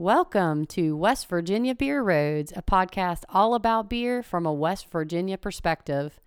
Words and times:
Welcome 0.00 0.66
to 0.66 0.96
West 0.96 1.28
Virginia 1.28 1.74
Beer 1.74 2.00
Roads, 2.04 2.52
a 2.54 2.62
podcast 2.62 3.24
all 3.30 3.56
about 3.56 3.90
beer 3.90 4.22
from 4.22 4.46
a 4.46 4.52
West 4.52 4.88
Virginia 4.92 5.36
perspective. 5.36 6.20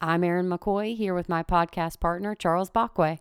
I'm 0.00 0.22
Erin 0.22 0.48
McCoy 0.48 0.96
here 0.96 1.12
with 1.14 1.28
my 1.28 1.42
podcast 1.42 1.98
partner, 1.98 2.36
Charles 2.36 2.70
Bachway. 2.70 3.18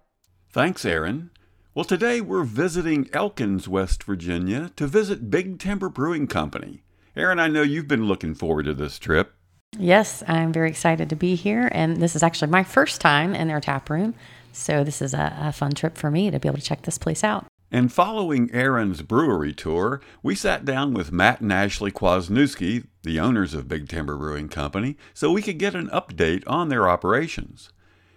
Thanks, 0.51 0.85
Erin. 0.85 1.31
Well, 1.73 1.83
today 1.83 2.21
we're 2.21 2.43
visiting 2.43 3.09
Elkins, 3.11 3.67
West 3.67 4.03
Virginia 4.03 4.69
to 4.75 4.85
visit 4.85 5.31
Big 5.31 5.57
Timber 5.57 5.89
Brewing 5.89 6.27
Company. 6.27 6.83
Erin, 7.15 7.39
I 7.39 7.47
know 7.47 7.63
you've 7.63 7.87
been 7.87 8.05
looking 8.05 8.35
forward 8.35 8.65
to 8.65 8.75
this 8.75 8.99
trip. 8.99 9.33
Yes, 9.79 10.21
I'm 10.27 10.53
very 10.53 10.69
excited 10.69 11.09
to 11.09 11.15
be 11.15 11.33
here, 11.33 11.69
and 11.71 11.97
this 11.97 12.15
is 12.15 12.21
actually 12.21 12.51
my 12.51 12.63
first 12.63 13.01
time 13.01 13.33
in 13.33 13.47
their 13.47 13.59
tap 13.59 13.89
room. 13.89 14.13
So, 14.53 14.83
this 14.83 15.01
is 15.01 15.15
a, 15.15 15.35
a 15.39 15.51
fun 15.51 15.71
trip 15.71 15.97
for 15.97 16.11
me 16.11 16.29
to 16.29 16.39
be 16.39 16.47
able 16.47 16.59
to 16.59 16.63
check 16.63 16.83
this 16.83 16.99
place 16.99 17.23
out. 17.23 17.47
And 17.69 17.91
following 17.91 18.49
Erin's 18.53 19.01
brewery 19.01 19.53
tour, 19.53 19.99
we 20.23 20.35
sat 20.35 20.63
down 20.63 20.93
with 20.93 21.11
Matt 21.11 21.41
and 21.41 21.51
Ashley 21.51 21.91
Kwasniewski, 21.91 22.85
the 23.03 23.19
owners 23.19 23.53
of 23.53 23.67
Big 23.67 23.89
Timber 23.89 24.15
Brewing 24.15 24.47
Company, 24.47 24.95
so 25.13 25.33
we 25.33 25.41
could 25.41 25.57
get 25.57 25.75
an 25.75 25.89
update 25.89 26.43
on 26.47 26.69
their 26.69 26.87
operations. 26.87 27.73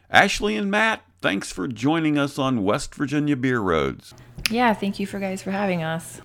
Ashley 0.09 0.57
and 0.57 0.71
Matt, 0.71 1.03
thanks 1.21 1.51
for 1.51 1.67
joining 1.67 2.17
us 2.17 2.39
on 2.39 2.63
West 2.63 2.95
Virginia 2.95 3.35
Beer 3.35 3.59
Roads. 3.59 4.15
Yeah, 4.51 4.73
thank 4.73 5.01
you 5.01 5.07
for 5.07 5.19
guys 5.19 5.43
for 5.43 5.51
having 5.51 5.83
us. 5.83 6.21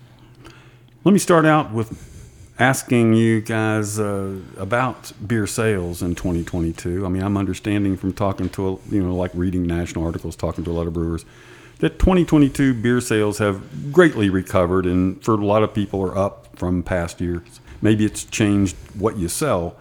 Let 1.03 1.11
me 1.11 1.19
start 1.19 1.45
out 1.45 1.71
with 1.71 2.11
asking 2.59 3.13
you 3.13 3.41
guys 3.41 3.99
uh, 3.99 4.37
about 4.57 5.11
beer 5.27 5.47
sales 5.47 6.01
in 6.03 6.13
2022. 6.13 7.05
I 7.05 7.09
mean, 7.09 7.23
I'm 7.23 7.37
understanding 7.37 7.97
from 7.97 8.13
talking 8.13 8.49
to, 8.49 8.79
you 8.89 9.03
know, 9.03 9.15
like 9.15 9.31
reading 9.33 9.63
national 9.63 10.05
articles, 10.05 10.35
talking 10.35 10.63
to 10.63 10.71
a 10.71 10.73
lot 10.73 10.87
of 10.87 10.93
brewers, 10.93 11.25
that 11.85 11.99
2022 11.99 12.73
beer 12.73 12.99
sales 12.99 13.37
have 13.37 13.93
greatly 13.93 14.27
recovered 14.27 14.87
and 14.87 15.23
for 15.23 15.35
a 15.35 15.45
lot 15.45 15.61
of 15.61 15.71
people 15.71 16.01
are 16.01 16.17
up 16.17 16.57
from 16.57 16.81
past 16.81 17.21
years. 17.21 17.59
Maybe 17.79 18.03
it's 18.05 18.23
changed 18.23 18.75
what 18.95 19.17
you 19.17 19.27
sell, 19.27 19.77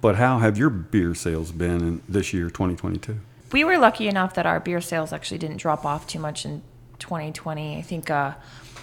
but 0.00 0.14
how 0.14 0.38
have 0.38 0.56
your 0.56 0.70
beer 0.70 1.12
sales 1.12 1.50
been 1.50 1.80
in 1.80 2.02
this 2.08 2.32
year, 2.32 2.50
2022? 2.50 3.18
We 3.50 3.64
were 3.64 3.78
lucky 3.78 4.06
enough 4.06 4.34
that 4.34 4.46
our 4.46 4.60
beer 4.60 4.80
sales 4.80 5.12
actually 5.12 5.38
didn't 5.38 5.56
drop 5.56 5.84
off 5.84 6.06
too 6.06 6.20
much 6.20 6.44
in 6.44 6.62
2020. 7.00 7.78
I 7.78 7.82
think 7.82 8.10
uh, 8.10 8.34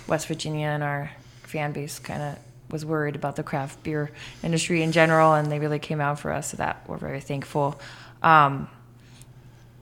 West 0.06 0.28
Virginia 0.28 0.68
and 0.68 0.84
our 0.84 1.12
fan 1.44 1.72
base 1.72 2.00
kind 2.00 2.22
of 2.22 2.38
was 2.70 2.84
worried 2.84 3.16
about 3.16 3.38
the 3.38 3.44
craft 3.44 3.82
beer 3.84 4.12
industry 4.44 4.84
in 4.84 4.92
general, 4.92 5.36
and 5.36 5.50
they 5.50 5.60
really 5.60 5.80
came 5.80 6.02
out 6.02 6.20
for 6.20 6.34
us. 6.34 6.52
So 6.52 6.58
that 6.58 6.84
we're 6.86 6.98
very 6.98 7.22
thankful. 7.22 7.80
Um, 8.22 8.68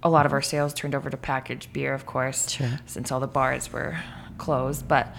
a 0.05 0.09
lot 0.09 0.25
of 0.27 0.31
our 0.33 0.41
sales 0.41 0.71
turned 0.73 0.93
over 0.93 1.09
to 1.09 1.17
packaged 1.17 1.73
beer, 1.73 1.91
of 1.93 2.05
course, 2.05 2.49
Sure. 2.51 2.79
since 2.85 3.11
all 3.11 3.19
the 3.19 3.27
bars 3.27 3.73
were 3.73 3.97
closed. 4.37 4.87
But 4.87 5.13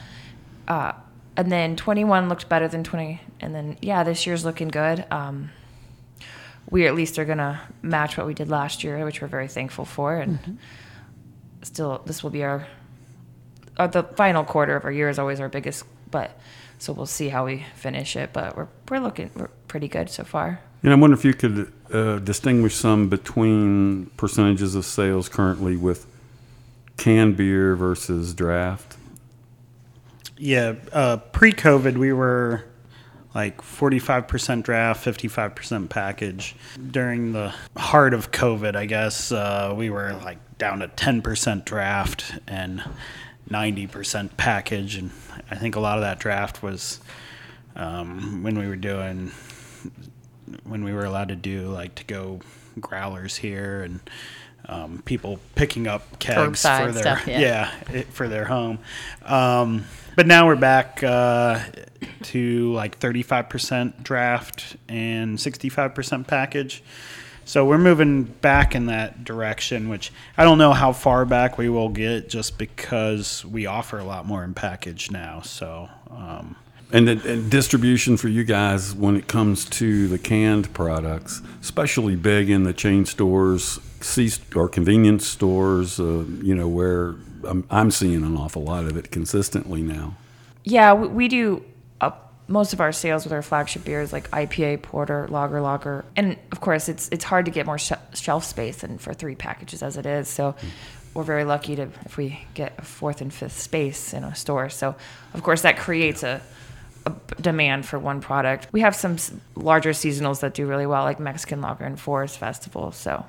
uh, 0.69 0.93
and 1.37 1.51
then 1.53 1.75
21 1.77 2.29
looked 2.29 2.49
better 2.49 2.69
than 2.69 2.85
20, 2.85 3.21
and 3.41 3.53
then 3.55 3.77
yeah, 3.83 4.05
this 4.05 4.27
year's 4.27 4.45
looking 4.45 4.69
good. 4.69 5.05
Um, 5.11 5.51
we 6.71 6.87
at 6.87 6.95
least 6.95 7.19
are 7.19 7.25
gonna 7.25 7.61
match 7.83 8.17
what 8.17 8.27
we 8.29 8.33
did 8.35 8.49
last 8.49 8.85
year, 8.85 9.05
which 9.05 9.21
we're 9.21 9.29
very 9.29 9.49
thankful 9.49 9.85
for, 9.85 10.17
and 10.17 10.59
still 11.63 12.01
this 12.07 12.23
will 12.23 12.31
be 12.31 12.43
our, 12.45 12.67
uh, 13.77 13.87
the 13.89 14.03
final 14.05 14.45
quarter 14.45 14.77
of 14.77 14.85
our 14.85 14.93
year 14.93 15.09
is 15.09 15.19
always 15.19 15.41
our 15.41 15.49
biggest, 15.49 15.85
but 16.11 16.39
so 16.79 16.93
we'll 16.93 17.07
see 17.07 17.29
how 17.29 17.47
we 17.47 17.65
finish 17.75 18.17
it. 18.17 18.33
But 18.33 18.57
we're 18.57 18.69
we're 18.89 19.01
looking 19.01 19.31
we're 19.35 19.49
pretty 19.69 19.89
good 19.89 20.11
so 20.11 20.25
far. 20.25 20.61
And 20.83 20.93
I 20.93 20.97
wonder 20.97 21.17
if 21.17 21.25
you 21.25 21.35
could 21.35 21.73
uh, 21.93 22.19
distinguish 22.19 22.75
some 22.75 23.09
between 23.09 24.07
percentages 24.17 24.75
of 24.75 24.85
sales 24.85 25.29
currently 25.29 25.77
with 25.77 26.07
canned 26.97 27.37
beer 27.37 27.75
versus 27.75 28.35
draft. 28.35 28.97
Yeah, 30.39 30.75
uh, 30.93 31.17
pre-COVID, 31.17 31.97
we 31.97 32.13
were 32.13 32.65
like 33.35 33.59
45% 33.59 34.63
draft, 34.63 35.05
55% 35.05 35.89
package. 35.89 36.57
During 36.91 37.33
the 37.33 37.55
heart 37.77 38.15
of 38.15 38.31
COVID, 38.31 38.77
I 38.77 38.87
guess 38.87 39.33
uh, 39.33 39.75
we 39.77 39.91
were 39.91 40.15
like 40.25 40.39
down 40.59 40.81
to 40.81 40.89
10% 40.89 41.65
draft 41.65 42.33
and 42.47 42.83
90% 43.49 44.37
package, 44.37 44.97
and 44.97 45.11
I 45.51 45.57
think 45.57 45.77
a 45.77 45.81
lot 45.81 45.99
of 45.99 46.03
that 46.03 46.19
draft 46.19 46.63
was 46.63 47.01
um, 47.75 48.43
when 48.43 48.59
we 48.59 48.67
were 48.67 48.77
doing 48.77 49.33
when 50.65 50.85
we 50.85 50.93
were 50.93 51.05
allowed 51.05 51.29
to 51.29 51.37
do 51.37 51.69
like 51.69 51.95
to 51.97 52.05
go 52.05 52.41
growlers 52.81 53.37
here 53.37 53.83
and 53.83 54.01
um, 54.69 55.03
people 55.05 55.39
picking 55.55 55.87
up 55.87 56.19
kegs 56.19 56.63
for 56.63 56.93
their 56.93 57.03
stuff, 57.03 57.27
yeah. 57.27 57.41
yeah 57.91 57.99
it, 57.99 58.07
for 58.09 58.29
their 58.29 58.45
home. 58.45 58.79
Um, 59.25 59.85
but 60.17 60.27
now 60.27 60.47
we're 60.47 60.57
back 60.57 61.03
uh, 61.03 61.61
to 62.25 62.73
like 62.73 62.99
35% 62.99 64.03
draft 64.03 64.77
and 64.89 65.39
65% 65.39 66.27
package. 66.27 66.83
So 67.47 67.65
we're 67.65 67.79
moving 67.79 68.25
back 68.25 68.75
in 68.75 68.87
that 68.87 69.23
direction, 69.23 69.89
which 69.89 70.13
I 70.37 70.43
don't 70.43 70.59
know 70.59 70.73
how 70.73 70.93
far 70.93 71.25
back 71.25 71.57
we 71.57 71.69
will 71.69 71.89
get 71.89 72.29
just 72.29 72.59
because 72.59 73.45
we 73.45 73.67
offer 73.67 73.99
a 73.99 74.05
lot 74.05 74.27
more 74.27 74.43
in 74.43 74.53
package 74.53 75.13
now. 75.13 75.43
So, 75.43 75.89
um, 76.11 76.57
And, 76.93 77.07
the, 77.07 77.33
and 77.33 77.49
distribution 77.49 78.17
for 78.17 78.27
you 78.27 78.43
guys 78.43 78.95
when 78.95 79.15
it 79.15 79.29
comes 79.29 79.65
to 79.67 80.09
the 80.09 80.19
canned 80.19 80.75
products, 80.75 81.41
especially 81.61 82.17
big 82.17 82.51
in 82.51 82.65
the 82.65 82.73
chain 82.73 83.07
stores, 83.07 83.79
C 84.01 84.29
or 84.57 84.69
convenience 84.69 85.25
stores, 85.25 86.01
uh, 86.01 86.25
you 86.43 86.55
know, 86.55 86.67
where 86.67 87.15
I'm, 87.45 87.65
I'm 87.71 87.93
seeing 87.93 88.25
an 88.25 88.37
awful 88.37 88.65
lot 88.65 88.87
of 88.87 88.97
it 88.97 89.13
consistently 89.13 89.83
now. 89.83 90.17
Yeah, 90.65 90.95
we, 90.95 91.07
we 91.07 91.29
do 91.29 91.65
most 92.49 92.73
of 92.73 92.81
our 92.81 92.93
sales 92.93 93.25
with 93.25 93.33
our 93.33 93.43
flagship 93.43 93.85
beers 93.85 94.13
like 94.13 94.31
IPA, 94.31 94.83
porter, 94.83 95.27
lager, 95.29 95.61
lager, 95.61 96.05
and 96.15 96.37
of 96.53 96.61
course 96.61 96.89
it's 96.89 97.09
it's 97.11 97.25
hard 97.25 97.45
to 97.47 97.51
get 97.51 97.67
more 97.67 97.79
sh- 97.79 97.93
shelf 98.15 98.45
space 98.45 98.77
than 98.79 98.99
for 98.99 99.13
three 99.15 99.35
packages 99.35 99.83
as 99.83 99.97
it 99.97 100.07
is. 100.07 100.29
So 100.29 100.55
we're 101.15 101.25
very 101.25 101.45
lucky 101.45 101.77
to 101.77 101.89
if 102.05 102.17
we 102.17 102.41
get 102.55 102.75
a 102.79 102.83
fourth 102.83 103.21
and 103.21 103.33
fifth 103.33 103.59
space 103.59 104.13
in 104.13 104.23
a 104.23 104.35
store. 104.35 104.69
So 104.69 104.95
of 105.35 105.43
course 105.43 105.63
that 105.63 105.77
creates 105.77 106.23
a 106.23 106.41
demand 107.41 107.87
for 107.87 107.99
one 107.99 108.21
product. 108.21 108.69
We 108.73 108.81
have 108.81 108.95
some 108.95 109.17
larger 109.55 109.91
seasonals 109.91 110.41
that 110.41 110.55
do 110.55 110.67
really 110.67 110.87
well, 110.87 111.05
like 111.05 111.21
Mexican 111.21 111.61
Lager 111.61 111.85
and 111.85 111.99
Forest 111.99 112.39
Festival. 112.39 112.93
So 112.93 113.25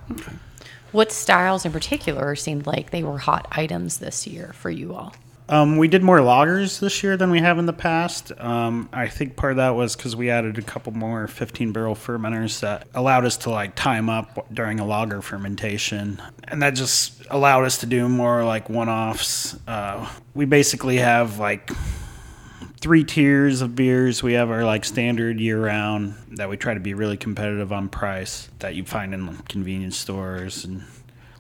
What 0.92 1.12
styles 1.12 1.66
in 1.66 1.72
particular 1.72 2.36
seemed 2.36 2.66
like 2.66 2.90
they 2.92 3.04
were 3.04 3.18
hot 3.18 3.48
items 3.52 3.98
this 4.00 4.26
year 4.26 4.54
for 4.54 4.70
you 4.70 4.96
all? 4.96 5.14
Um, 5.50 5.78
we 5.78 5.88
did 5.88 6.04
more 6.04 6.20
lagers 6.20 6.80
this 6.80 7.04
year 7.04 7.16
than 7.16 7.32
we 7.32 7.40
have 7.40 7.58
in 7.58 7.66
the 7.66 7.74
past. 7.74 8.32
Um, 8.38 8.90
I 8.92 9.08
think 9.08 9.38
part 9.38 9.52
of 9.52 9.58
that 9.58 9.76
was 9.76 9.96
because 9.96 10.16
we 10.16 10.30
added 10.30 10.58
a 10.58 10.62
couple 10.62 10.92
more 10.92 11.28
15 11.28 11.72
barrel 11.72 11.96
fermenters 11.96 12.60
that 12.60 12.88
allowed 12.94 13.26
us 13.26 13.38
to 13.38 13.50
like 13.50 13.76
time 13.76 14.10
up 14.10 14.48
during 14.54 14.80
a 14.80 14.86
lager 14.86 15.22
fermentation, 15.22 16.22
and 16.50 16.62
that 16.62 16.72
just 16.72 17.22
allowed 17.30 17.64
us 17.64 17.78
to 17.80 17.86
do 17.86 18.10
more 18.10 18.44
like 18.44 18.70
one 18.70 18.90
offs. 18.90 19.58
Uh, 19.68 20.10
we 20.34 20.46
basically 20.46 20.98
have 20.98 21.40
like 21.40 21.72
three 22.80 23.04
tiers 23.04 23.62
of 23.62 23.76
beers. 23.76 24.22
We 24.22 24.34
have 24.34 24.50
our 24.50 24.66
like 24.66 24.84
standard 24.84 25.40
year 25.40 25.64
round 25.64 26.16
that 26.32 26.50
we 26.50 26.58
try 26.58 26.74
to 26.74 26.80
be 26.80 26.94
really 26.94 27.18
competitive 27.18 27.72
on 27.72 27.90
price 27.90 28.50
that 28.60 28.76
you 28.76 28.84
find 28.84 29.14
in 29.14 29.38
convenience 29.50 29.98
stores 29.98 30.66
and 30.66 30.84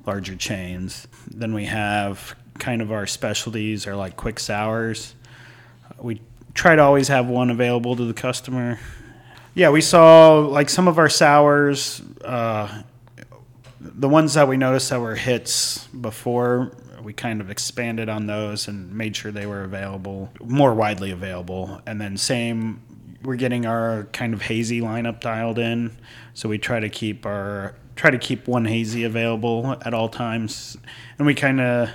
larger 0.05 0.35
chains. 0.35 1.07
Then 1.29 1.53
we 1.53 1.65
have 1.65 2.35
kind 2.59 2.81
of 2.81 2.91
our 2.91 3.07
specialties 3.07 3.87
are 3.87 3.95
like 3.95 4.15
quick 4.17 4.39
sours. 4.39 5.15
We 5.99 6.21
try 6.53 6.75
to 6.75 6.81
always 6.81 7.07
have 7.07 7.27
one 7.27 7.49
available 7.49 7.95
to 7.95 8.05
the 8.05 8.13
customer. 8.13 8.79
Yeah, 9.53 9.69
we 9.69 9.81
saw 9.81 10.39
like 10.39 10.69
some 10.69 10.87
of 10.87 10.97
our 10.97 11.09
sours, 11.09 12.01
uh, 12.23 12.83
the 13.79 14.09
ones 14.09 14.33
that 14.35 14.47
we 14.47 14.57
noticed 14.57 14.89
that 14.89 14.99
were 14.99 15.15
hits 15.15 15.87
before, 15.87 16.71
we 17.01 17.13
kind 17.13 17.41
of 17.41 17.49
expanded 17.49 18.09
on 18.09 18.27
those 18.27 18.67
and 18.67 18.91
made 18.93 19.15
sure 19.15 19.31
they 19.31 19.45
were 19.45 19.63
available, 19.63 20.29
more 20.43 20.73
widely 20.73 21.11
available. 21.11 21.81
And 21.85 22.01
then 22.01 22.17
same, 22.17 22.81
we're 23.23 23.35
getting 23.35 23.65
our 23.65 24.07
kind 24.11 24.33
of 24.33 24.41
hazy 24.41 24.81
lineup 24.81 25.21
dialed 25.21 25.57
in, 25.57 25.97
so 26.33 26.49
we 26.49 26.57
try 26.57 26.79
to 26.79 26.89
keep 26.89 27.25
our 27.25 27.75
try 27.95 28.11
to 28.11 28.17
keep 28.19 28.47
one 28.47 28.65
hazy 28.65 29.03
available 29.03 29.75
at 29.83 29.93
all 29.93 30.07
times, 30.07 30.77
and 31.17 31.25
we 31.25 31.33
kind 31.33 31.59
of 31.59 31.89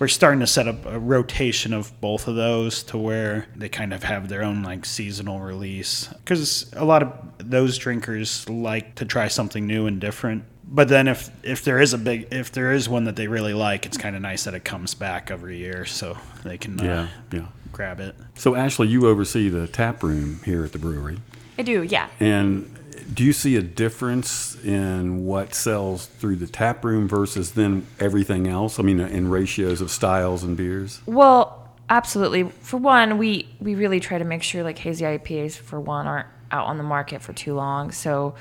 we're 0.00 0.08
starting 0.08 0.40
to 0.40 0.46
set 0.46 0.66
up 0.66 0.84
a 0.86 0.98
rotation 0.98 1.72
of 1.74 2.00
both 2.00 2.26
of 2.26 2.34
those 2.34 2.82
to 2.84 2.98
where 2.98 3.46
they 3.54 3.68
kind 3.68 3.92
of 3.94 4.02
have 4.02 4.28
their 4.28 4.42
own 4.42 4.62
like 4.62 4.84
seasonal 4.84 5.40
release 5.40 6.08
because 6.24 6.72
a 6.72 6.84
lot 6.84 7.02
of 7.02 7.12
those 7.38 7.78
drinkers 7.78 8.48
like 8.48 8.94
to 8.96 9.04
try 9.04 9.28
something 9.28 9.66
new 9.66 9.86
and 9.86 10.00
different 10.00 10.42
but 10.64 10.88
then 10.88 11.06
if 11.06 11.30
if 11.44 11.62
there 11.64 11.78
is 11.80 11.92
a 11.92 11.98
big 11.98 12.26
if 12.32 12.50
there 12.50 12.72
is 12.72 12.88
one 12.88 13.04
that 13.04 13.14
they 13.16 13.28
really 13.28 13.52
like 13.54 13.84
it's 13.86 13.98
kind 13.98 14.16
of 14.16 14.22
nice 14.22 14.44
that 14.44 14.54
it 14.54 14.64
comes 14.64 14.94
back 14.94 15.30
every 15.30 15.58
year 15.58 15.84
so 15.84 16.16
they 16.44 16.56
can 16.56 16.80
uh, 16.80 16.84
Yeah, 17.32 17.40
yeah. 17.40 17.46
grab 17.72 18.00
it 18.00 18.16
So, 18.36 18.54
Ashley, 18.54 18.88
you 18.88 19.06
oversee 19.06 19.48
the 19.50 19.68
tap 19.68 20.02
room 20.02 20.40
here 20.44 20.64
at 20.64 20.72
the 20.72 20.78
brewery. 20.78 21.18
I 21.58 21.62
do, 21.62 21.82
yeah. 21.82 22.08
And 22.20 22.74
do 23.12 23.24
you 23.24 23.32
see 23.32 23.56
a 23.56 23.62
difference 23.62 24.56
in 24.64 25.24
what 25.26 25.54
sells 25.54 26.06
through 26.06 26.36
the 26.36 26.46
tap 26.46 26.84
room 26.84 27.08
versus 27.08 27.52
then 27.52 27.86
everything 27.98 28.46
else? 28.46 28.78
I 28.78 28.82
mean, 28.82 29.00
in 29.00 29.28
ratios 29.28 29.80
of 29.80 29.90
styles 29.90 30.42
and 30.44 30.56
beers? 30.56 31.00
Well, 31.06 31.60
Absolutely. 31.90 32.44
For 32.44 32.76
one, 32.76 33.18
we 33.18 33.48
we 33.58 33.74
really 33.74 33.98
try 33.98 34.18
to 34.18 34.24
make 34.24 34.44
sure 34.44 34.62
like 34.62 34.78
hazy 34.78 35.04
IPAs 35.04 35.58
for 35.58 35.80
one 35.80 36.06
aren't 36.06 36.28
out 36.52 36.66
on 36.68 36.78
the 36.78 36.84
market 36.84 37.20
for 37.20 37.32
too 37.32 37.54
long. 37.54 37.90
So, 37.90 38.36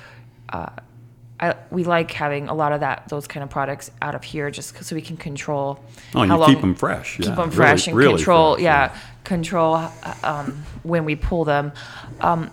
uh, 0.50 0.70
I 1.40 1.56
we 1.72 1.84
like 1.84 2.12
having 2.12 2.48
a 2.48 2.54
lot 2.54 2.74
of 2.74 2.82
that 2.82 3.10
those 3.10 3.26
kind 3.26 3.44
of 3.44 3.50
products 3.50 3.90
out 4.04 4.14
of 4.14 4.24
here 4.24 4.52
just 4.52 4.84
so 4.84 4.96
we 4.96 5.02
can 5.02 5.18
control. 5.18 5.80
Oh, 6.14 6.28
how 6.28 6.40
you 6.42 6.54
keep 6.54 6.62
them 6.62 6.76
fresh. 6.76 7.18
Keep 7.18 7.26
yeah. 7.26 7.32
them 7.36 7.46
Really- 7.46 7.56
fresh 7.56 7.88
and 7.88 7.98
really 7.98 8.16
control. 8.18 8.54
fresh, 8.54 8.64
yeah, 8.64 8.96
control 9.24 9.76
uh, 9.76 9.92
um, 10.24 10.64
when 10.84 11.04
we 11.04 11.16
pull 11.16 11.44
them. 11.44 11.72
Um, 12.22 12.52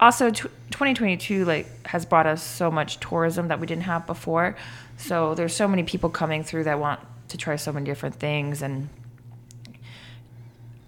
also, 0.00 0.30
tw 0.30 0.48
2022 0.70 1.44
like 1.44 1.86
has 1.86 2.04
brought 2.04 2.26
us 2.26 2.42
so 2.42 2.70
much 2.70 3.00
tourism 3.00 3.48
that 3.48 3.58
we 3.58 3.66
didn't 3.66 3.82
have 3.84 4.06
before. 4.06 4.56
So 4.96 5.34
there's 5.34 5.54
so 5.54 5.66
many 5.66 5.82
people 5.82 6.10
coming 6.10 6.44
through 6.44 6.64
that 6.64 6.78
want 6.78 7.00
to 7.28 7.36
try 7.36 7.56
so 7.56 7.72
many 7.72 7.86
different 7.86 8.14
things 8.16 8.62
and. 8.62 8.88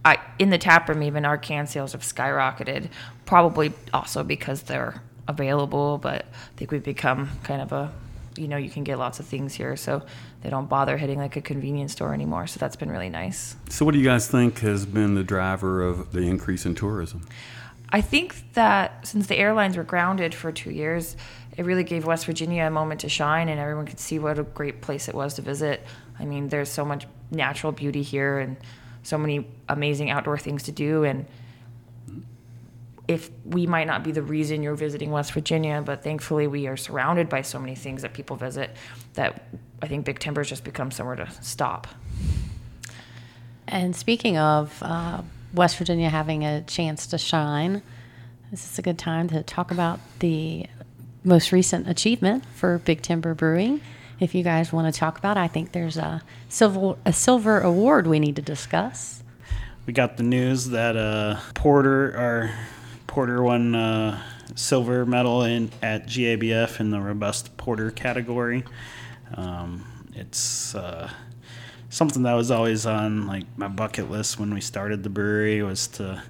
I, 0.02 0.16
in 0.38 0.48
the 0.48 0.56
tap 0.56 0.88
room, 0.88 1.02
even 1.02 1.26
our 1.26 1.36
can 1.36 1.66
sales 1.66 1.92
have 1.92 2.00
skyrocketed, 2.00 2.88
probably 3.26 3.74
also 3.92 4.24
because 4.24 4.62
they're 4.62 5.02
available. 5.28 5.98
But 5.98 6.22
I 6.22 6.56
think 6.56 6.70
we've 6.70 6.82
become 6.82 7.28
kind 7.42 7.60
of 7.60 7.72
a, 7.72 7.92
you 8.34 8.48
know, 8.48 8.56
you 8.56 8.70
can 8.70 8.82
get 8.82 8.98
lots 8.98 9.20
of 9.20 9.26
things 9.26 9.52
here, 9.52 9.76
so 9.76 10.00
they 10.40 10.48
don't 10.48 10.70
bother 10.70 10.96
hitting 10.96 11.18
like 11.18 11.36
a 11.36 11.42
convenience 11.42 11.92
store 11.92 12.14
anymore. 12.14 12.46
So 12.46 12.58
that's 12.58 12.76
been 12.76 12.90
really 12.90 13.10
nice. 13.10 13.56
So, 13.68 13.84
what 13.84 13.92
do 13.92 13.98
you 13.98 14.04
guys 14.04 14.26
think 14.26 14.60
has 14.60 14.86
been 14.86 15.16
the 15.16 15.22
driver 15.22 15.82
of 15.82 16.12
the 16.12 16.20
increase 16.20 16.64
in 16.64 16.74
tourism? 16.74 17.26
I 17.92 18.00
think 18.00 18.52
that 18.54 19.06
since 19.06 19.26
the 19.26 19.36
airlines 19.36 19.76
were 19.76 19.84
grounded 19.84 20.34
for 20.34 20.52
two 20.52 20.70
years, 20.70 21.16
it 21.56 21.64
really 21.64 21.84
gave 21.84 22.06
West 22.06 22.26
Virginia 22.26 22.64
a 22.64 22.70
moment 22.70 23.00
to 23.00 23.08
shine, 23.08 23.48
and 23.48 23.58
everyone 23.58 23.86
could 23.86 23.98
see 23.98 24.18
what 24.18 24.38
a 24.38 24.44
great 24.44 24.80
place 24.80 25.08
it 25.08 25.14
was 25.14 25.34
to 25.34 25.42
visit. 25.42 25.84
I 26.18 26.24
mean, 26.24 26.48
there's 26.48 26.70
so 26.70 26.84
much 26.84 27.06
natural 27.30 27.72
beauty 27.72 28.02
here, 28.02 28.38
and 28.38 28.56
so 29.02 29.18
many 29.18 29.46
amazing 29.68 30.10
outdoor 30.10 30.38
things 30.38 30.64
to 30.64 30.72
do. 30.72 31.04
And 31.04 31.26
if 33.08 33.30
we 33.44 33.66
might 33.66 33.86
not 33.86 34.04
be 34.04 34.12
the 34.12 34.22
reason 34.22 34.62
you're 34.62 34.74
visiting 34.76 35.10
West 35.10 35.32
Virginia, 35.32 35.82
but 35.84 36.04
thankfully 36.04 36.46
we 36.46 36.66
are 36.68 36.76
surrounded 36.76 37.28
by 37.28 37.42
so 37.42 37.58
many 37.58 37.74
things 37.74 38.02
that 38.02 38.12
people 38.12 38.36
visit 38.36 38.76
that 39.14 39.42
I 39.82 39.88
think 39.88 40.04
Big 40.04 40.18
Timber's 40.18 40.48
just 40.48 40.62
become 40.62 40.90
somewhere 40.90 41.16
to 41.16 41.28
stop. 41.40 41.88
And 43.66 43.96
speaking 43.96 44.36
of 44.36 44.80
uh, 44.82 45.22
West 45.52 45.76
Virginia 45.76 46.08
having 46.08 46.44
a 46.44 46.62
chance 46.62 47.06
to 47.08 47.18
shine, 47.18 47.82
this 48.50 48.70
is 48.70 48.78
a 48.78 48.82
good 48.82 48.98
time 48.98 49.28
to 49.28 49.42
talk 49.42 49.70
about 49.70 50.00
the 50.18 50.66
most 51.22 51.52
recent 51.52 51.88
achievement 51.88 52.44
for 52.54 52.78
Big 52.78 53.02
Timber 53.02 53.34
Brewing. 53.34 53.80
If 54.18 54.34
you 54.34 54.42
guys 54.42 54.72
want 54.72 54.92
to 54.92 54.98
talk 54.98 55.18
about, 55.18 55.36
it, 55.36 55.40
I 55.40 55.48
think 55.48 55.72
there's 55.72 55.96
a 55.96 56.22
silver 56.48 56.96
a 57.04 57.12
silver 57.12 57.60
award 57.60 58.06
we 58.06 58.18
need 58.18 58.36
to 58.36 58.42
discuss. 58.42 59.22
We 59.86 59.92
got 59.92 60.16
the 60.16 60.22
news 60.22 60.68
that 60.70 60.96
uh, 60.96 61.38
Porter, 61.54 62.16
our 62.16 62.50
Porter 63.06 63.42
won 63.42 63.74
uh, 63.74 64.20
silver 64.54 65.06
medal 65.06 65.42
in 65.42 65.70
at 65.82 66.06
GABF 66.06 66.80
in 66.80 66.90
the 66.90 67.00
robust 67.00 67.56
porter 67.56 67.90
category. 67.90 68.64
Um, 69.34 69.84
it's 70.14 70.74
uh, 70.74 71.10
something 71.90 72.22
that 72.22 72.34
was 72.34 72.50
always 72.50 72.86
on 72.86 73.26
like 73.26 73.44
my 73.56 73.68
bucket 73.68 74.10
list 74.10 74.38
when 74.38 74.54
we 74.54 74.60
started 74.60 75.02
the 75.02 75.10
brewery 75.10 75.62
was 75.62 75.86
to 75.88 76.22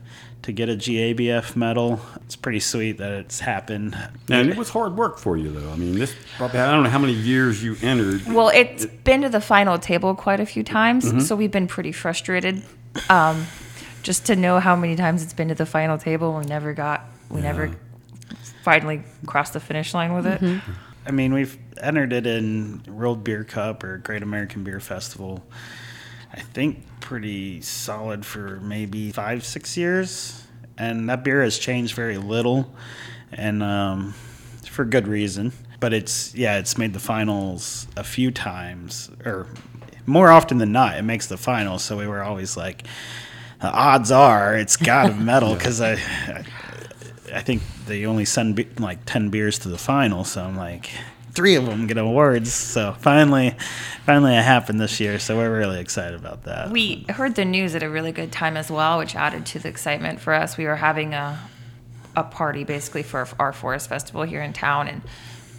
to 0.42 0.52
get 0.52 0.70
a 0.70 0.74
GABF 0.74 1.54
medal. 1.54 2.00
It's 2.24 2.34
pretty 2.34 2.60
sweet 2.60 2.96
that 2.96 3.12
it's 3.12 3.40
happened. 3.40 3.94
And 4.30 4.48
it 4.48 4.56
was 4.56 4.70
hard 4.70 4.96
work 4.96 5.18
for 5.18 5.36
you, 5.36 5.50
though. 5.50 5.70
I 5.70 5.76
mean, 5.76 5.98
this 5.98 6.14
probably, 6.38 6.60
I 6.60 6.70
don't 6.70 6.82
know 6.82 6.88
how 6.88 6.98
many 6.98 7.12
years 7.12 7.62
you 7.62 7.76
entered. 7.82 8.26
Well, 8.26 8.48
it's 8.48 8.86
been 8.86 9.20
to 9.20 9.28
the 9.28 9.42
final 9.42 9.78
table 9.78 10.14
quite 10.14 10.40
a 10.40 10.46
few 10.46 10.62
times, 10.62 11.26
so 11.28 11.36
we've 11.36 11.50
been 11.50 11.66
pretty 11.66 11.92
frustrated. 11.92 12.62
Um, 13.10 13.46
just 14.02 14.24
to 14.26 14.36
know 14.36 14.60
how 14.60 14.74
many 14.74 14.96
times 14.96 15.22
it's 15.22 15.34
been 15.34 15.48
to 15.48 15.54
the 15.54 15.66
final 15.66 15.98
table, 15.98 16.34
we 16.38 16.46
never 16.46 16.72
got, 16.72 17.04
we 17.28 17.42
never 17.42 17.76
finally 18.64 19.02
crossed 19.26 19.52
the 19.52 19.60
finish 19.60 19.92
line 19.92 20.14
with 20.14 20.26
it. 20.26 20.40
I 21.10 21.12
mean, 21.12 21.34
we've 21.34 21.58
entered 21.78 22.12
it 22.12 22.24
in 22.24 22.84
World 22.86 23.24
Beer 23.24 23.42
Cup 23.42 23.82
or 23.82 23.98
Great 23.98 24.22
American 24.22 24.62
Beer 24.62 24.78
Festival. 24.78 25.44
I 26.32 26.38
think 26.38 26.84
pretty 27.00 27.62
solid 27.62 28.24
for 28.24 28.60
maybe 28.60 29.10
five, 29.10 29.44
six 29.44 29.76
years, 29.76 30.46
and 30.78 31.10
that 31.10 31.24
beer 31.24 31.42
has 31.42 31.58
changed 31.58 31.96
very 31.96 32.16
little, 32.16 32.72
and 33.32 33.60
um, 33.60 34.14
for 34.64 34.84
good 34.84 35.08
reason. 35.08 35.50
But 35.80 35.92
it's 35.92 36.32
yeah, 36.32 36.58
it's 36.58 36.78
made 36.78 36.92
the 36.92 37.00
finals 37.00 37.88
a 37.96 38.04
few 38.04 38.30
times, 38.30 39.10
or 39.24 39.48
more 40.06 40.30
often 40.30 40.58
than 40.58 40.70
not, 40.70 40.96
it 40.96 41.02
makes 41.02 41.26
the 41.26 41.36
finals. 41.36 41.82
So 41.82 41.98
we 41.98 42.06
were 42.06 42.22
always 42.22 42.56
like, 42.56 42.86
the 43.60 43.66
odds 43.68 44.12
are 44.12 44.56
it's 44.56 44.76
got 44.76 45.10
a 45.10 45.14
medal 45.16 45.56
because 45.56 45.80
I, 45.80 45.94
I 45.94 46.44
I 47.34 47.40
think 47.40 47.62
they 47.90 48.06
only 48.06 48.24
send 48.24 48.56
be- 48.56 48.68
like 48.78 49.04
10 49.04 49.30
beers 49.30 49.58
to 49.60 49.68
the 49.68 49.76
final, 49.78 50.24
so 50.24 50.42
I'm 50.42 50.56
like, 50.56 50.90
three 51.32 51.56
of 51.56 51.66
them 51.66 51.86
get 51.86 51.98
awards. 51.98 52.52
So 52.52 52.94
finally, 52.98 53.54
finally 54.06 54.36
it 54.36 54.42
happened 54.42 54.80
this 54.80 55.00
year, 55.00 55.18
so 55.18 55.36
we're 55.36 55.56
really 55.56 55.80
excited 55.80 56.18
about 56.18 56.44
that. 56.44 56.70
We 56.70 57.04
heard 57.08 57.34
the 57.34 57.44
news 57.44 57.74
at 57.74 57.82
a 57.82 57.90
really 57.90 58.12
good 58.12 58.32
time 58.32 58.56
as 58.56 58.70
well, 58.70 58.98
which 58.98 59.14
added 59.14 59.46
to 59.46 59.58
the 59.58 59.68
excitement 59.68 60.20
for 60.20 60.32
us. 60.32 60.56
We 60.56 60.66
were 60.66 60.76
having 60.76 61.14
a 61.14 61.38
a 62.16 62.24
party 62.24 62.64
basically 62.64 63.04
for 63.04 63.28
our 63.38 63.52
forest 63.52 63.88
festival 63.88 64.22
here 64.22 64.42
in 64.42 64.52
town, 64.52 64.88
and 64.88 65.02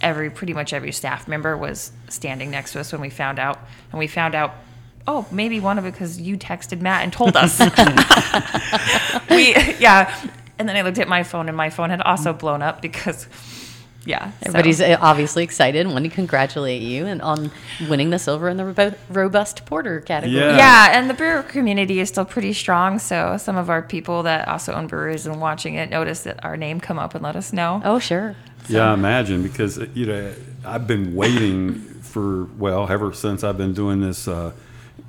every 0.00 0.28
pretty 0.30 0.52
much 0.52 0.72
every 0.72 0.92
staff 0.92 1.26
member 1.26 1.56
was 1.56 1.92
standing 2.08 2.50
next 2.50 2.72
to 2.72 2.80
us 2.80 2.92
when 2.92 3.00
we 3.00 3.10
found 3.10 3.38
out, 3.38 3.58
and 3.90 3.98
we 3.98 4.06
found 4.06 4.34
out. 4.34 4.54
Oh, 5.04 5.26
maybe 5.32 5.58
one 5.58 5.78
of 5.78 5.84
it 5.84 5.90
because 5.90 6.20
you 6.20 6.38
texted 6.38 6.80
Matt 6.80 7.02
and 7.02 7.12
told 7.12 7.34
us. 7.36 7.58
we, 9.30 9.52
yeah, 9.80 10.14
and 10.62 10.68
then 10.68 10.76
I 10.76 10.82
looked 10.82 10.98
at 10.98 11.08
my 11.08 11.24
phone, 11.24 11.48
and 11.48 11.56
my 11.56 11.70
phone 11.70 11.90
had 11.90 12.00
also 12.02 12.32
blown 12.32 12.62
up 12.62 12.80
because, 12.80 13.26
yeah, 14.04 14.30
Everybody's 14.42 14.80
uh, 14.80 14.96
obviously 15.00 15.42
excited 15.42 15.80
and 15.80 15.92
want 15.92 16.04
to 16.04 16.08
congratulate 16.10 16.82
you 16.82 17.04
and 17.04 17.20
on 17.20 17.50
winning 17.88 18.10
the 18.10 18.18
silver 18.20 18.48
in 18.48 18.56
the 18.56 18.96
robust 19.10 19.66
porter 19.66 20.00
category. 20.00 20.40
Yeah. 20.40 20.56
Yeah, 20.56 20.98
and 20.98 21.10
the 21.10 21.14
brewer 21.14 21.42
community 21.42 21.98
is 21.98 22.08
still 22.08 22.24
pretty 22.24 22.52
strong. 22.52 23.00
So 23.00 23.36
some 23.38 23.56
of 23.56 23.70
our 23.70 23.82
people 23.82 24.22
that 24.22 24.46
also 24.46 24.72
own 24.72 24.86
breweries 24.86 25.26
and 25.26 25.40
watching 25.40 25.74
it 25.74 25.90
noticed 25.90 26.22
that 26.22 26.44
our 26.44 26.56
name 26.56 26.78
come 26.78 26.98
up 27.00 27.16
and 27.16 27.24
let 27.24 27.34
us 27.34 27.52
know. 27.52 27.82
Oh, 27.84 27.98
sure. 27.98 28.36
Yeah, 28.68 28.92
I 28.92 28.94
imagine 28.94 29.42
because 29.42 29.80
uh, 29.80 29.88
you 29.94 30.06
know 30.06 30.32
I've 30.64 30.86
been 30.86 31.16
waiting 31.16 31.80
for 32.02 32.44
well 32.56 32.88
ever 32.88 33.12
since 33.12 33.42
I've 33.42 33.58
been 33.58 33.74
doing 33.74 34.00
this 34.00 34.28
uh, 34.28 34.52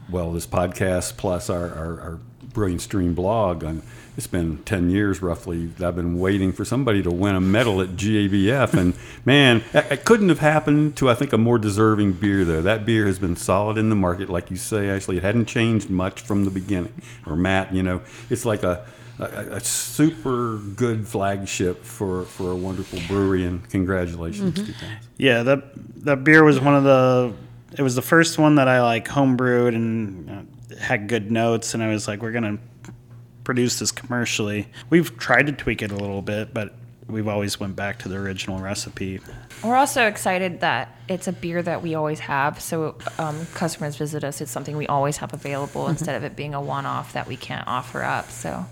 well 0.09 0.31
this 0.31 0.47
podcast 0.47 1.17
plus 1.17 1.51
our 1.51 1.69
our, 1.69 2.01
our 2.01 2.19
brilliant 2.41 2.81
stream 2.81 3.13
blog. 3.13 3.63
And 3.63 3.83
it's 4.15 4.27
been 4.27 4.57
ten 4.63 4.89
years 4.89 5.21
roughly. 5.21 5.67
that 5.67 5.87
I've 5.87 5.95
been 5.95 6.19
waiting 6.19 6.51
for 6.53 6.65
somebody 6.65 7.01
to 7.03 7.11
win 7.11 7.35
a 7.35 7.41
medal 7.41 7.81
at 7.81 7.89
GABF, 7.89 8.73
and 8.73 8.93
man, 9.25 9.63
it 9.73 9.91
it 9.91 10.05
couldn't 10.05 10.29
have 10.29 10.39
happened 10.39 10.95
to 10.97 11.09
I 11.09 11.15
think 11.15 11.33
a 11.33 11.37
more 11.37 11.57
deserving 11.57 12.13
beer 12.13 12.45
though. 12.45 12.61
That 12.61 12.85
beer 12.85 13.05
has 13.05 13.19
been 13.19 13.35
solid 13.35 13.77
in 13.77 13.89
the 13.89 13.95
market, 13.95 14.29
like 14.29 14.51
you 14.51 14.57
say. 14.57 14.89
Actually, 14.89 15.17
it 15.17 15.23
hadn't 15.23 15.45
changed 15.45 15.89
much 15.89 16.21
from 16.21 16.45
the 16.45 16.51
beginning. 16.51 16.93
Or 17.25 17.35
Matt, 17.35 17.73
you 17.73 17.83
know, 17.83 18.01
it's 18.29 18.45
like 18.45 18.63
a 18.63 18.85
a, 19.19 19.55
a 19.55 19.59
super 19.59 20.57
good 20.57 21.07
flagship 21.07 21.83
for, 21.83 22.23
for 22.25 22.51
a 22.51 22.55
wonderful 22.55 22.99
brewery, 23.07 23.45
and 23.45 23.67
congratulations 23.69 24.55
to 24.55 24.61
you 24.63 24.73
guys. 24.73 25.07
Yeah, 25.17 25.43
that 25.43 25.71
that 26.05 26.23
beer 26.23 26.43
was 26.43 26.59
one 26.59 26.75
of 26.75 26.83
the. 26.83 27.33
It 27.77 27.81
was 27.81 27.95
the 27.95 28.01
first 28.03 28.37
one 28.37 28.55
that 28.55 28.67
I 28.67 28.81
like 28.83 29.07
homebrewed 29.07 29.75
and 29.75 30.29
uh, 30.29 30.75
had 30.79 31.07
good 31.07 31.31
notes, 31.31 31.73
and 31.73 31.81
I 31.81 31.87
was 31.89 32.07
like, 32.07 32.21
we're 32.21 32.31
gonna 32.31 32.59
produce 33.43 33.79
this 33.79 33.91
commercially. 33.91 34.67
We've 34.89 35.17
tried 35.17 35.47
to 35.47 35.53
tweak 35.53 35.81
it 35.81 35.91
a 35.91 35.95
little 35.95 36.21
bit, 36.21 36.53
but 36.53 36.73
we've 37.07 37.27
always 37.27 37.59
went 37.59 37.75
back 37.75 37.99
to 37.99 38.09
the 38.09 38.15
original 38.15 38.59
recipe. 38.59 39.19
We're 39.63 39.75
also 39.75 40.07
excited 40.07 40.61
that 40.61 40.95
it's 41.07 41.27
a 41.27 41.33
beer 41.33 41.61
that 41.61 41.81
we 41.81 41.95
always 41.95 42.19
have. 42.19 42.61
So 42.61 42.97
um, 43.17 43.45
customers 43.53 43.97
visit 43.97 44.23
us, 44.23 44.41
it's 44.41 44.51
something 44.51 44.77
we 44.77 44.87
always 44.87 45.17
have 45.17 45.33
available 45.33 45.87
instead 45.87 46.15
of 46.15 46.23
it 46.23 46.35
being 46.35 46.53
a 46.53 46.61
one-off 46.61 47.13
that 47.13 47.27
we 47.27 47.37
can't 47.37 47.67
offer 47.67 48.03
up. 48.03 48.29
So 48.31 48.65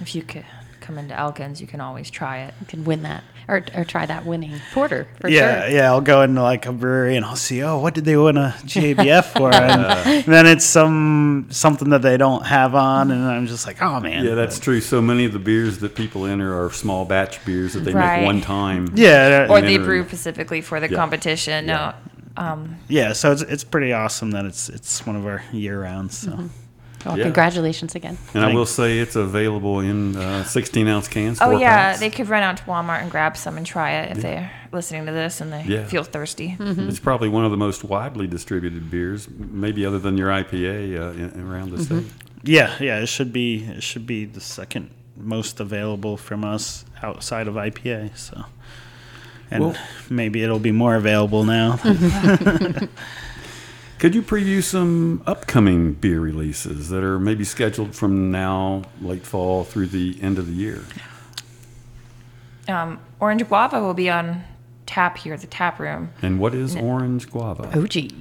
if 0.00 0.14
you 0.14 0.22
could 0.22 0.44
come 0.84 0.98
into 0.98 1.18
Elkins, 1.18 1.60
you 1.60 1.66
can 1.66 1.80
always 1.80 2.10
try 2.10 2.42
it. 2.42 2.54
You 2.60 2.66
can 2.66 2.84
win 2.84 3.02
that 3.02 3.24
or, 3.48 3.64
or 3.74 3.84
try 3.84 4.06
that 4.06 4.24
winning 4.24 4.54
porter 4.72 5.06
for 5.20 5.28
yeah, 5.28 5.62
sure. 5.66 5.70
yeah. 5.76 5.90
I'll 5.90 6.00
go 6.00 6.22
into 6.22 6.42
like 6.42 6.66
a 6.66 6.72
brewery 6.72 7.16
and 7.16 7.24
I'll 7.24 7.36
see, 7.36 7.62
oh, 7.62 7.78
what 7.78 7.94
did 7.94 8.04
they 8.04 8.16
win 8.16 8.36
a 8.36 8.54
GABF 8.64 9.24
for? 9.36 9.50
And 9.54 10.24
then 10.24 10.46
it's 10.46 10.64
some 10.64 11.48
something 11.50 11.90
that 11.90 12.02
they 12.02 12.16
don't 12.16 12.44
have 12.46 12.74
on, 12.74 13.10
and 13.10 13.24
I'm 13.24 13.46
just 13.46 13.66
like, 13.66 13.80
oh 13.82 14.00
man. 14.00 14.24
Yeah, 14.24 14.34
that's 14.34 14.58
true. 14.58 14.80
So 14.80 15.00
many 15.02 15.24
of 15.24 15.32
the 15.32 15.38
beers 15.38 15.78
that 15.78 15.94
people 15.94 16.26
enter 16.26 16.62
are 16.64 16.70
small 16.70 17.04
batch 17.04 17.44
beers 17.44 17.72
that 17.74 17.80
they 17.80 17.92
Right. 17.94 18.18
make 18.20 18.26
one 18.26 18.40
time. 18.40 18.92
Yeah, 18.94 19.46
Or 19.50 19.60
they 19.60 19.78
brew 19.78 20.04
specifically 20.06 20.60
for 20.60 20.80
the 20.80 20.88
Yeah. 20.90 20.96
competition. 20.96 21.66
Yeah. 21.66 21.94
No, 22.36 22.42
um, 22.42 22.76
yeah. 22.88 23.12
So 23.12 23.32
it's 23.32 23.42
it's 23.42 23.64
pretty 23.64 23.92
awesome 23.92 24.30
that 24.32 24.44
it's 24.44 24.68
it's 24.68 25.06
one 25.06 25.16
of 25.16 25.26
our 25.26 25.42
year 25.52 25.80
rounds. 25.82 26.18
So. 26.18 26.50
Well, 27.04 27.18
Yeah. 27.18 27.24
congratulations 27.24 27.94
again. 27.94 28.16
And 28.32 28.44
I 28.44 28.52
will 28.54 28.66
say 28.66 28.98
it's 28.98 29.14
available 29.16 29.80
in 29.80 30.16
uh, 30.16 30.44
16 30.44 30.88
ounce 30.88 31.06
cans. 31.08 31.38
Oh, 31.40 31.50
yeah, 31.58 31.68
packs. 31.90 32.00
they 32.00 32.10
could 32.10 32.28
run 32.28 32.42
out 32.42 32.56
to 32.58 32.62
Walmart 32.64 33.02
and 33.02 33.10
grab 33.10 33.36
some 33.36 33.56
and 33.56 33.66
try 33.66 33.92
it 33.92 34.16
if 34.16 34.22
they're 34.22 34.50
listening 34.72 35.06
to 35.06 35.12
this 35.12 35.40
and 35.40 35.52
they 35.52 35.62
Yeah. 35.64 35.84
feel 35.84 36.04
thirsty. 36.04 36.56
It's 36.58 36.98
probably 36.98 37.28
one 37.28 37.44
of 37.44 37.50
the 37.50 37.56
most 37.58 37.84
widely 37.84 38.26
distributed 38.26 38.90
beers, 38.90 39.28
maybe 39.28 39.84
other 39.84 39.98
than 39.98 40.16
your 40.16 40.30
IPA 40.30 40.96
uh, 40.98 41.10
in, 41.12 41.46
around 41.46 41.70
the 41.72 41.82
state. 41.84 42.04
Yeah, 42.42 42.72
yeah, 42.80 42.98
it 43.00 43.06
should 43.06 43.32
be 43.32 43.64
it 43.64 43.82
should 43.82 44.06
be 44.06 44.24
the 44.26 44.40
second 44.40 44.90
most 45.16 45.60
available 45.60 46.16
from 46.16 46.44
us 46.44 46.84
outside 47.02 47.48
of 47.48 47.54
IPA. 47.54 48.16
So, 48.16 48.44
and 49.50 49.64
Well- 49.64 49.76
maybe 50.10 50.42
it'll 50.42 50.58
be 50.58 50.72
more 50.72 50.94
available 50.96 51.44
now. 51.44 51.78
Could 54.04 54.14
you 54.14 54.20
preview 54.20 54.62
some 54.62 55.22
upcoming 55.26 55.94
beer 55.94 56.20
releases 56.20 56.90
that 56.90 57.02
are 57.02 57.18
maybe 57.18 57.42
scheduled 57.42 57.94
from 57.94 58.30
now, 58.30 58.82
late 59.00 59.24
fall, 59.24 59.64
through 59.64 59.86
the 59.86 60.18
end 60.20 60.38
of 60.38 60.46
the 60.46 60.52
year? 60.52 60.84
Um, 62.68 63.00
Orange 63.18 63.48
Guava 63.48 63.80
will 63.80 63.94
be 63.94 64.10
on 64.10 64.44
tap 64.84 65.16
here 65.16 65.32
at 65.32 65.40
the 65.40 65.46
tap 65.46 65.78
room. 65.78 66.10
And 66.20 66.38
what 66.38 66.54
is 66.54 66.76
orange 66.76 67.30
guava? 67.30 67.62
OG. 67.68 68.12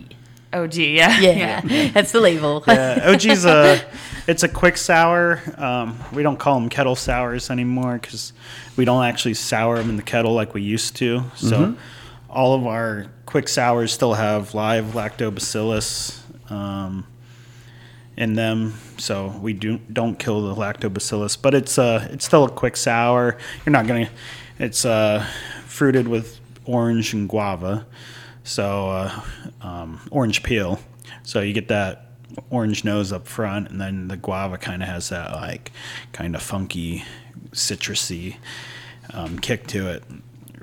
OG, 0.54 0.72
gee, 0.72 0.96
yeah. 0.96 1.20
Yeah, 1.20 1.90
that's 1.94 2.13
the 2.13 2.22
label. 2.22 2.63
uh, 2.66 3.02
OG's 3.04 3.44
a 3.44 3.82
it's 4.25 4.44
a 4.44 4.48
quick 4.48 4.78
sour. 4.78 5.42
Um, 5.58 6.00
we 6.13 6.24
don't 6.24 6.40
call 6.40 6.62
them 6.62 6.70
kettle 6.70 6.96
sours 6.96 7.50
anymore 7.50 8.00
because 8.02 8.32
we 8.78 8.86
don't 8.86 9.04
actually 9.04 9.34
sour 9.34 9.80
them 9.80 9.90
in 9.90 9.98
the 9.98 10.02
kettle 10.02 10.34
like 10.34 10.54
we 10.54 10.62
used 10.62 10.96
to. 10.96 11.25
So 11.36 11.75
all 12.34 12.56
of 12.56 12.66
our 12.66 13.06
quick 13.25 13.48
sours 13.48 13.94
still 13.94 14.16
have 14.16 14.54
live 14.54 14.88
lactobacillus 14.94 16.20
um, 16.52 17.06
in 18.18 18.34
them. 18.34 18.74
So 18.98 19.28
we 19.42 19.54
do 19.54 19.80
don't 19.92 20.18
kill 20.18 20.42
the 20.42 20.56
lactobacillus, 20.56 21.38
but 21.42 21.54
it's 21.54 21.78
uh 21.78 22.08
it's 22.12 22.25
still 22.25 22.44
a 22.44 22.50
quick 22.50 22.75
sour. 22.75 23.38
You're 23.66 23.72
not 23.72 23.88
gonna. 23.88 24.10
It's 24.60 24.86
uh, 24.86 25.25
fruited 25.66 26.08
with 26.08 26.40
orange 26.66 27.13
and 27.13 27.28
guava. 27.28 27.86
So 28.44 28.90
uh, 28.90 29.22
um, 29.62 30.02
orange 30.12 30.44
peel. 30.44 30.80
So 31.24 31.42
you 31.42 31.54
get 31.54 31.70
that 31.70 32.08
orange 32.50 32.84
nose 32.84 33.12
up 33.12 33.28
front, 33.28 33.70
and 33.70 33.80
then 33.80 34.08
the 34.08 34.18
guava 34.18 34.58
kind 34.58 34.84
of 34.84 34.90
has 34.90 35.10
that 35.10 35.32
like 35.32 35.72
kind 36.12 36.36
of 36.36 36.42
funky, 36.42 37.04
citrusy 37.52 38.38
um, 39.12 39.40
kick 39.40 39.68
to 39.68 39.90
it. 39.90 40.04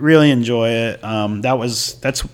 Really 0.00 0.30
enjoy 0.30 0.70
it. 0.70 1.04
Um, 1.04 1.42
that 1.42 1.58
was 1.58 2.00
that's 2.00 2.26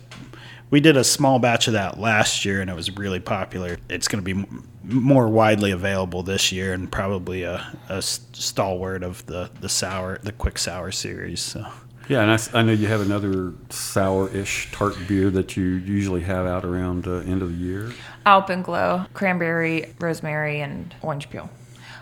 we 0.70 0.80
did 0.80 0.96
a 0.96 1.04
small 1.04 1.38
batch 1.38 1.68
of 1.68 1.74
that 1.74 1.98
last 1.98 2.44
year, 2.44 2.60
and 2.60 2.68
it 2.68 2.74
was 2.74 2.90
really 2.96 3.20
popular. 3.20 3.78
It's 3.88 4.08
going 4.08 4.24
to 4.24 4.34
be 4.34 4.40
m- 4.40 4.68
more 4.82 5.28
widely 5.28 5.70
available 5.70 6.22
this 6.22 6.50
year, 6.52 6.72
and 6.72 6.90
probably 6.90 7.42
a 7.42 7.64
stalwart 8.00 9.02
of 9.02 9.24
the 9.26 9.50
the 9.60 9.68
sour, 9.68 10.18
the 10.22 10.32
quick 10.32 10.58
sour 10.58 10.90
series. 10.90 11.40
So. 11.40 11.66
Yeah, 12.08 12.22
and 12.22 12.30
I 12.30 12.34
s- 12.34 12.54
I, 12.54 12.62
know 12.62 12.72
you 12.72 12.86
have 12.86 13.00
another 13.00 13.52
sour-ish 13.68 14.70
tart 14.70 14.94
beer 15.08 15.28
that 15.30 15.56
you 15.56 15.64
usually 15.64 16.20
have 16.20 16.46
out 16.46 16.64
around 16.64 17.08
uh, 17.08 17.14
end 17.16 17.42
of 17.42 17.48
the 17.48 17.56
year. 17.56 17.92
Alpenglow, 18.24 19.12
cranberry, 19.12 19.92
rosemary, 19.98 20.60
and 20.60 20.94
orange 21.02 21.28
peel. 21.30 21.50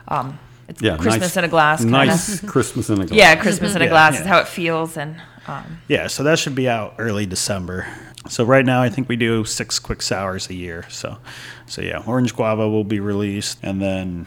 Um, 0.09 0.39
it's 0.69 0.81
Yeah, 0.83 0.97
Christmas 0.97 1.21
nice, 1.21 1.37
in 1.37 1.45
a 1.45 1.49
glass. 1.49 1.79
Kinda. 1.81 1.93
Nice 1.93 2.41
Christmas 2.41 2.89
in 2.91 3.01
a 3.01 3.07
glass. 3.07 3.17
Yeah, 3.19 3.35
Christmas 3.37 3.75
in 3.75 3.83
a 3.83 3.85
Yeah, 3.85 3.91
glass 3.91 4.15
yeah. 4.15 4.21
is 4.21 4.27
how 4.27 4.39
it 4.41 4.49
feels, 4.49 4.97
and 4.97 5.17
um, 5.47 5.79
Yeah, 5.89 6.07
so 6.09 6.23
that 6.23 6.39
should 6.39 6.55
be 6.55 6.69
out 6.69 6.95
early 6.99 7.27
December. 7.27 7.87
So 8.29 8.45
right 8.45 8.65
now, 8.65 8.81
I 8.83 8.89
think 8.89 9.09
we 9.09 9.17
do 9.17 9.45
six 9.45 9.79
quick 9.79 10.01
sours 10.01 10.49
a 10.49 10.55
year. 10.55 10.87
So, 10.89 11.19
so 11.67 11.83
yeah, 11.83 12.03
orange 12.07 12.35
guava 12.35 12.67
will 12.69 12.85
be 12.85 12.99
released, 12.99 13.59
and 13.63 13.83
then 13.83 14.27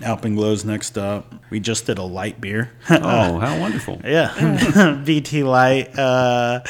Alpenglow's 0.00 0.64
next 0.64 0.98
up. 0.98 1.34
We 1.50 1.58
just 1.58 1.86
did 1.86 1.96
a 1.98 2.02
light 2.02 2.40
beer. 2.40 2.70
Oh, 2.90 3.38
how 3.38 3.58
wonderful! 3.58 4.00
yeah, 4.04 5.02
BT 5.04 5.42
light. 5.42 5.98
Uh, 5.98 6.60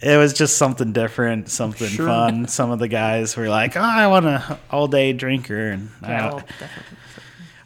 it 0.00 0.18
was 0.18 0.34
just 0.34 0.58
something 0.58 0.92
different, 0.92 1.48
something 1.48 1.88
Sure. 1.88 2.06
fun. 2.08 2.48
Some 2.48 2.70
of 2.72 2.78
the 2.80 2.88
guys 2.88 3.36
were 3.36 3.48
like, 3.48 3.76
"Oh, 3.76 3.80
I 3.80 4.08
want 4.08 4.26
a 4.26 4.58
all 4.70 4.88
day 4.88 5.12
drinker," 5.14 5.70
and 5.70 5.90
I 6.02 6.08
yeah, 6.10 6.20
don't- 6.22 6.32
we'll 6.34 6.40
definitely. 6.40 6.96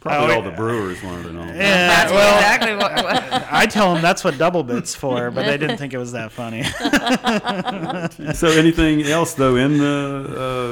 Probably 0.01 0.33
Oh, 0.33 0.37
all 0.37 0.41
the 0.41 0.49
brewers 0.51 1.01
wanted 1.03 1.23
to 1.27 1.31
know. 1.33 1.45
yeah, 1.45 1.87
That's 1.87 2.11
well, 2.11 2.35
exactly 2.37 2.75
what. 2.75 2.91
what 3.05 3.47
I 3.53 3.65
tell 3.67 3.93
them 3.93 4.01
that's 4.01 4.23
what 4.23 4.37
double 4.37 4.63
bits 4.63 4.95
for, 4.95 5.29
but 5.31 5.45
they 5.45 5.57
didn't 5.57 5.77
think 5.77 5.93
it 5.93 5.99
was 5.99 6.11
that 6.13 6.31
funny. 6.31 6.63
So, 8.33 8.47
anything 8.49 9.03
else 9.03 9.33
though 9.35 9.55
in 9.55 9.77
the 9.77 10.25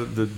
uh, 0.10 0.14
the 0.16 0.30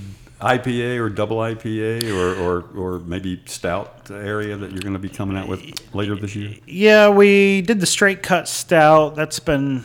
IPA 0.42 1.00
or 1.00 1.10
double 1.10 1.38
IPA 1.38 2.12
or, 2.14 2.36
or 2.36 2.66
or 2.96 3.00
maybe 3.00 3.42
stout 3.46 4.10
area 4.12 4.58
that 4.58 4.72
you're 4.72 4.82
going 4.82 4.94
to 4.94 5.00
be 5.00 5.10
coming 5.10 5.38
out 5.38 5.48
with 5.48 5.62
later 5.94 6.16
this 6.16 6.36
year? 6.36 6.56
Yeah, 6.68 7.10
we 7.10 7.62
did 7.62 7.80
the 7.80 7.86
straight 7.86 8.22
cut 8.24 8.48
stout. 8.48 9.16
That's 9.16 9.40
been, 9.40 9.84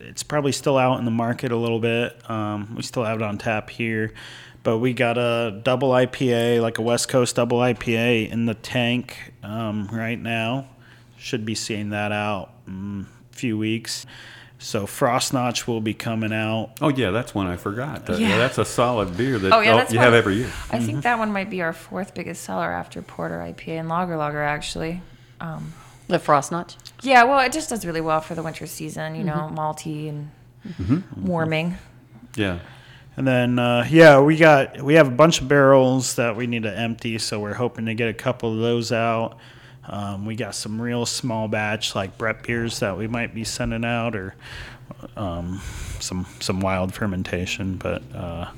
it's 0.00 0.22
probably 0.22 0.52
still 0.52 0.76
out 0.78 0.98
in 0.98 1.04
the 1.04 1.10
market 1.10 1.52
a 1.52 1.56
little 1.56 1.80
bit. 1.80 2.18
Um, 2.30 2.74
we 2.76 2.82
still 2.82 3.04
have 3.04 3.20
it 3.20 3.22
on 3.22 3.36
tap 3.38 3.68
here, 3.70 4.12
but 4.62 4.78
we 4.78 4.92
got 4.92 5.16
a 5.18 5.60
double 5.64 5.90
IPA, 5.90 6.60
like 6.62 6.78
a 6.78 6.82
West 6.82 7.08
Coast 7.08 7.36
double 7.36 7.58
IPA, 7.58 8.30
in 8.30 8.46
the 8.46 8.54
tank 8.54 9.32
um, 9.42 9.88
right 9.92 10.18
now. 10.20 10.68
Should 11.18 11.44
be 11.44 11.54
seeing 11.54 11.90
that 11.90 12.12
out 12.12 12.50
in 12.66 13.06
a 13.32 13.34
few 13.36 13.58
weeks. 13.58 14.06
So 14.58 14.86
Frost 14.86 15.32
Notch 15.32 15.66
will 15.66 15.80
be 15.80 15.94
coming 15.94 16.32
out. 16.34 16.72
Oh 16.82 16.88
yeah, 16.90 17.10
that's 17.10 17.34
one 17.34 17.46
I 17.46 17.56
forgot. 17.56 18.06
That- 18.06 18.20
Yeah. 18.20 18.36
that's 18.38 18.58
a 18.58 18.64
solid 18.64 19.16
beer 19.16 19.38
that 19.38 19.52
Oh, 19.52 19.60
yeah, 19.60 19.76
that's 19.76 19.92
you 19.92 19.98
one- 19.98 20.04
have 20.04 20.14
every 20.14 20.36
year. 20.36 20.50
I 20.70 20.78
think 20.78 21.02
that 21.04 21.18
one 21.18 21.32
might 21.32 21.48
be 21.48 21.62
our 21.62 21.72
fourth 21.72 22.14
biggest 22.14 22.42
seller 22.44 22.70
after 22.70 23.00
Porter 23.00 23.38
IPA 23.40 23.80
and 23.80 23.88
Lager 23.88 24.16
Lager, 24.18 24.42
actually. 24.42 25.00
Um, 25.40 25.72
The 26.08 26.18
frost 26.18 26.52
notch. 26.52 26.76
yeah, 27.02 27.24
well, 27.24 27.40
it 27.40 27.52
just 27.52 27.70
does 27.70 27.86
really 27.86 28.02
well 28.02 28.20
for 28.20 28.34
the 28.34 28.42
winter 28.42 28.66
season, 28.66 29.14
you 29.14 29.24
know, 29.24 29.50
malty 29.54 30.08
and 30.10 30.30
warming. 31.16 31.76
Yeah. 32.36 32.58
And 33.16 33.26
then, 33.26 33.58
uh, 33.58 33.86
yeah, 33.90 34.20
we 34.20 34.36
got 34.36 34.80
we 34.80 34.94
have 34.94 35.08
a 35.08 35.12
bunch 35.12 35.40
of 35.40 35.48
barrels 35.48 36.14
that 36.14 36.36
we 36.36 36.46
need 36.46 36.62
to 36.62 36.76
empty, 36.76 37.18
so 37.18 37.40
we're 37.40 37.54
hoping 37.54 37.86
to 37.86 37.94
get 37.94 38.08
a 38.08 38.14
couple 38.14 38.52
of 38.52 38.60
those 38.60 38.92
out. 38.92 39.36
Um, 39.86 40.24
we 40.24 40.36
got 40.36 40.54
some 40.54 40.80
real 40.80 41.04
small 41.04 41.48
batch 41.48 41.94
like 41.94 42.16
Brett 42.16 42.44
beers 42.44 42.78
that 42.78 42.96
we 42.96 43.08
might 43.08 43.34
be 43.34 43.44
sending 43.44 43.84
out, 43.84 44.14
or 44.14 44.36
um, 45.16 45.60
some 45.98 46.26
some 46.38 46.60
wild 46.60 46.94
fermentation, 46.94 47.76
but 47.76 48.02
uh, 48.14 48.50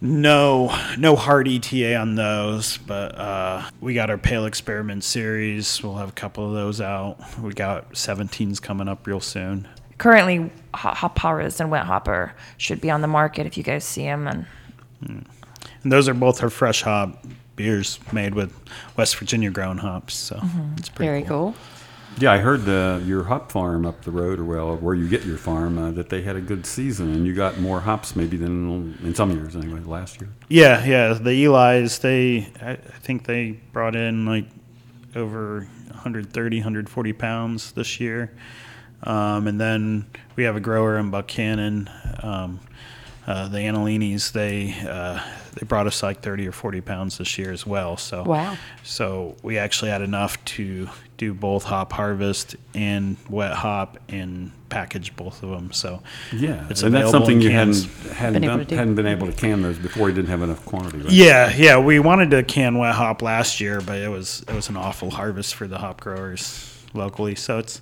no 0.00 0.76
no 0.98 1.16
hard 1.16 1.48
ETA 1.48 1.96
on 1.96 2.14
those. 2.14 2.76
But 2.76 3.18
uh, 3.18 3.70
we 3.80 3.94
got 3.94 4.10
our 4.10 4.18
Pale 4.18 4.44
Experiment 4.44 5.02
series. 5.02 5.82
We'll 5.82 5.96
have 5.96 6.10
a 6.10 6.12
couple 6.12 6.46
of 6.46 6.52
those 6.52 6.80
out. 6.80 7.18
We 7.40 7.52
got 7.54 7.94
17s 7.94 8.60
coming 8.60 8.88
up 8.88 9.06
real 9.06 9.20
soon. 9.20 9.66
Currently, 9.98 10.50
hop 10.74 10.96
hop 10.96 11.18
harvest 11.18 11.60
and 11.60 11.70
wet 11.70 11.84
hopper 11.84 12.34
should 12.56 12.80
be 12.80 12.90
on 12.90 13.00
the 13.00 13.08
market 13.08 13.46
if 13.46 13.56
you 13.56 13.62
guys 13.62 13.84
see 13.84 14.02
them. 14.02 14.26
And 14.26 14.46
And 15.82 15.92
those 15.92 16.08
are 16.08 16.14
both 16.14 16.42
our 16.42 16.50
fresh 16.50 16.82
hop 16.82 17.24
beers 17.56 18.00
made 18.12 18.34
with 18.34 18.52
West 18.96 19.16
Virginia 19.16 19.50
grown 19.50 19.78
hops. 19.78 20.14
So 20.14 20.40
it's 20.76 20.88
pretty 20.88 21.08
Very 21.08 21.22
cool. 21.22 21.54
Yeah, 22.18 22.32
I 22.32 22.38
heard 22.38 22.68
uh, 22.68 23.00
your 23.04 23.24
hop 23.24 23.50
farm 23.50 23.84
up 23.84 24.02
the 24.02 24.12
road, 24.12 24.38
or 24.38 24.44
well, 24.44 24.76
where 24.76 24.94
you 24.94 25.08
get 25.08 25.24
your 25.24 25.36
farm, 25.36 25.78
uh, 25.78 25.90
that 25.92 26.10
they 26.10 26.22
had 26.22 26.36
a 26.36 26.40
good 26.40 26.64
season, 26.64 27.12
and 27.12 27.26
you 27.26 27.34
got 27.34 27.58
more 27.58 27.80
hops 27.80 28.14
maybe 28.14 28.36
than 28.36 28.96
in 29.02 29.16
some 29.16 29.32
years 29.32 29.56
anyway. 29.56 29.80
Last 29.80 30.20
year. 30.20 30.30
Yeah, 30.48 30.84
yeah. 30.84 31.14
The 31.14 31.44
Eli's, 31.44 31.98
they, 31.98 32.52
I, 32.62 32.72
I 32.72 32.76
think 32.76 33.26
they 33.26 33.58
brought 33.72 33.96
in 33.96 34.26
like 34.26 34.44
over 35.16 35.66
130, 35.88 36.58
140 36.58 37.12
pounds 37.14 37.72
this 37.72 37.98
year. 37.98 38.30
Um, 39.04 39.46
and 39.46 39.60
then 39.60 40.06
we 40.36 40.44
have 40.44 40.56
a 40.56 40.60
grower 40.60 40.96
in 40.98 41.10
Buckhannon, 41.10 42.24
um, 42.24 42.60
uh, 43.26 43.48
the 43.48 43.58
Annalinis. 43.58 44.32
They 44.32 44.74
uh, 44.88 45.20
they 45.54 45.66
brought 45.66 45.86
us 45.86 46.02
like 46.02 46.20
30 46.20 46.48
or 46.48 46.52
40 46.52 46.80
pounds 46.80 47.18
this 47.18 47.38
year 47.38 47.52
as 47.52 47.66
well. 47.66 47.96
So 47.96 48.24
Wow. 48.24 48.56
So 48.82 49.36
we 49.42 49.58
actually 49.58 49.90
had 49.90 50.02
enough 50.02 50.42
to 50.46 50.88
do 51.16 51.32
both 51.32 51.64
hop 51.64 51.92
harvest 51.92 52.56
and 52.74 53.16
wet 53.28 53.52
hop 53.52 53.98
and 54.08 54.50
package 54.68 55.14
both 55.14 55.42
of 55.42 55.50
them. 55.50 55.72
So 55.72 56.02
Yeah, 56.32 56.66
It's 56.68 56.82
and 56.82 56.94
that's 56.94 57.10
something 57.10 57.40
you 57.40 57.50
hadn't 57.50 57.84
hadn't 58.12 58.40
Been 58.40 58.44
able 58.44 58.56
done, 58.58 58.66
to 58.66 58.76
hadn't 58.76 58.94
been 58.96 59.06
able 59.06 59.26
to 59.26 59.32
can 59.32 59.62
those 59.62 59.78
before. 59.78 60.08
You 60.08 60.14
didn't 60.14 60.30
have 60.30 60.42
enough 60.42 60.64
quantity. 60.64 60.98
Right? 60.98 61.12
Yeah, 61.12 61.54
yeah, 61.54 61.78
we 61.78 62.00
wanted 62.00 62.30
to 62.32 62.42
can 62.42 62.78
wet 62.78 62.94
hop 62.94 63.22
last 63.22 63.60
year, 63.60 63.80
but 63.80 63.98
it 63.98 64.08
was 64.08 64.44
it 64.48 64.54
was 64.54 64.68
an 64.68 64.76
awful 64.76 65.10
harvest 65.10 65.54
for 65.54 65.66
the 65.68 65.78
hop 65.78 66.00
growers 66.00 66.70
locally. 66.94 67.34
So 67.34 67.58
it's 67.58 67.80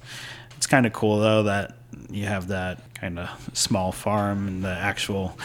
it's 0.63 0.69
kind 0.69 0.87
of 0.87 0.93
cool 0.93 1.19
though 1.19 1.43
that 1.43 1.75
you 2.09 2.25
have 2.27 2.47
that 2.47 2.95
kind 2.95 3.19
of 3.19 3.29
small 3.53 3.91
farm 3.91 4.47
and 4.47 4.63
the 4.65 4.69
actual 4.71 5.37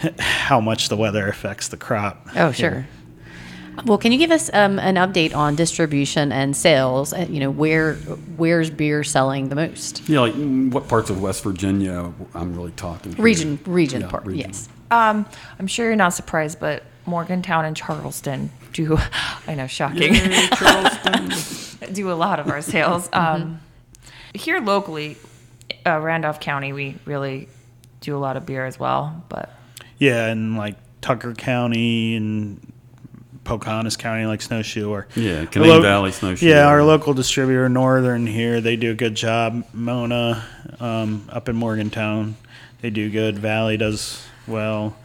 how 0.20 0.60
much 0.60 0.88
the 0.88 0.96
weather 0.96 1.26
affects 1.26 1.66
the 1.66 1.76
crop. 1.76 2.28
Oh, 2.36 2.52
sure. 2.52 2.86
Well, 3.84 3.98
can 3.98 4.12
you 4.12 4.18
give 4.18 4.30
us 4.30 4.48
um, 4.54 4.78
an 4.78 4.94
update 4.94 5.34
on 5.34 5.56
distribution 5.56 6.30
and 6.30 6.56
sales? 6.56 7.12
Uh, 7.12 7.26
You 7.28 7.40
know, 7.40 7.50
where 7.50 7.94
where's 8.36 8.70
beer 8.70 9.02
selling 9.02 9.48
the 9.48 9.56
most? 9.56 10.08
Yeah, 10.08 10.20
like 10.20 10.34
mm, 10.34 10.70
what 10.70 10.86
parts 10.86 11.10
of 11.10 11.20
West 11.20 11.42
Virginia? 11.42 12.12
I'm 12.32 12.54
really 12.54 12.70
talking 12.76 13.12
here. 13.16 13.24
Region, 13.24 13.58
region 13.66 14.02
Yeah, 14.02 14.08
part. 14.08 14.24
region. 14.24 14.50
Yes. 14.50 14.68
um, 14.92 15.26
I'm 15.58 15.66
sure 15.66 15.86
you're 15.86 15.96
not 15.96 16.14
surprised, 16.14 16.60
but 16.60 16.84
Morgantown 17.06 17.64
and 17.64 17.76
Charleston 17.76 18.50
do, 18.72 18.98
I 19.48 19.56
know, 19.56 19.66
shocking, 19.66 20.14
Yay, 20.14 20.46
Charleston. 20.54 21.92
do 21.92 22.12
a 22.12 22.14
lot 22.14 22.38
of 22.38 22.48
our 22.48 22.62
sales. 22.62 23.08
Um, 23.12 23.58
here 24.34 24.60
locally, 24.60 25.16
uh, 25.86 25.98
Randolph 26.00 26.40
County, 26.40 26.72
we 26.72 26.96
really 27.04 27.48
do 28.00 28.16
a 28.16 28.18
lot 28.18 28.36
of 28.36 28.44
beer 28.44 28.64
as 28.66 28.78
well. 28.78 29.24
But 29.28 29.50
Yeah, 29.98 30.26
and 30.26 30.56
like 30.56 30.76
Tucker 31.00 31.34
County 31.34 32.16
and 32.16 32.72
Pocahontas 33.44 33.96
County, 33.96 34.26
like 34.26 34.42
Snowshoe, 34.42 34.90
or 34.90 35.06
Yeah, 35.14 35.40
Our 35.40 35.46
Canaan 35.46 35.82
Valley 35.82 36.12
Snowshoe. 36.12 36.46
Yeah, 36.46 36.66
our 36.66 36.82
local 36.82 37.14
distributor, 37.14 37.68
Northern 37.68 38.26
here, 38.26 38.60
they 38.60 38.76
do 38.76 38.90
a 38.90 38.94
good 38.94 39.14
job. 39.14 39.64
Mona, 39.72 40.44
um, 40.80 41.28
up 41.30 41.48
in 41.48 41.56
Morgantown, 41.56 42.36
they 42.80 42.90
do 42.90 43.10
good. 43.10 43.38
Valley 43.38 43.76
does 43.76 44.26
well. 44.46 44.96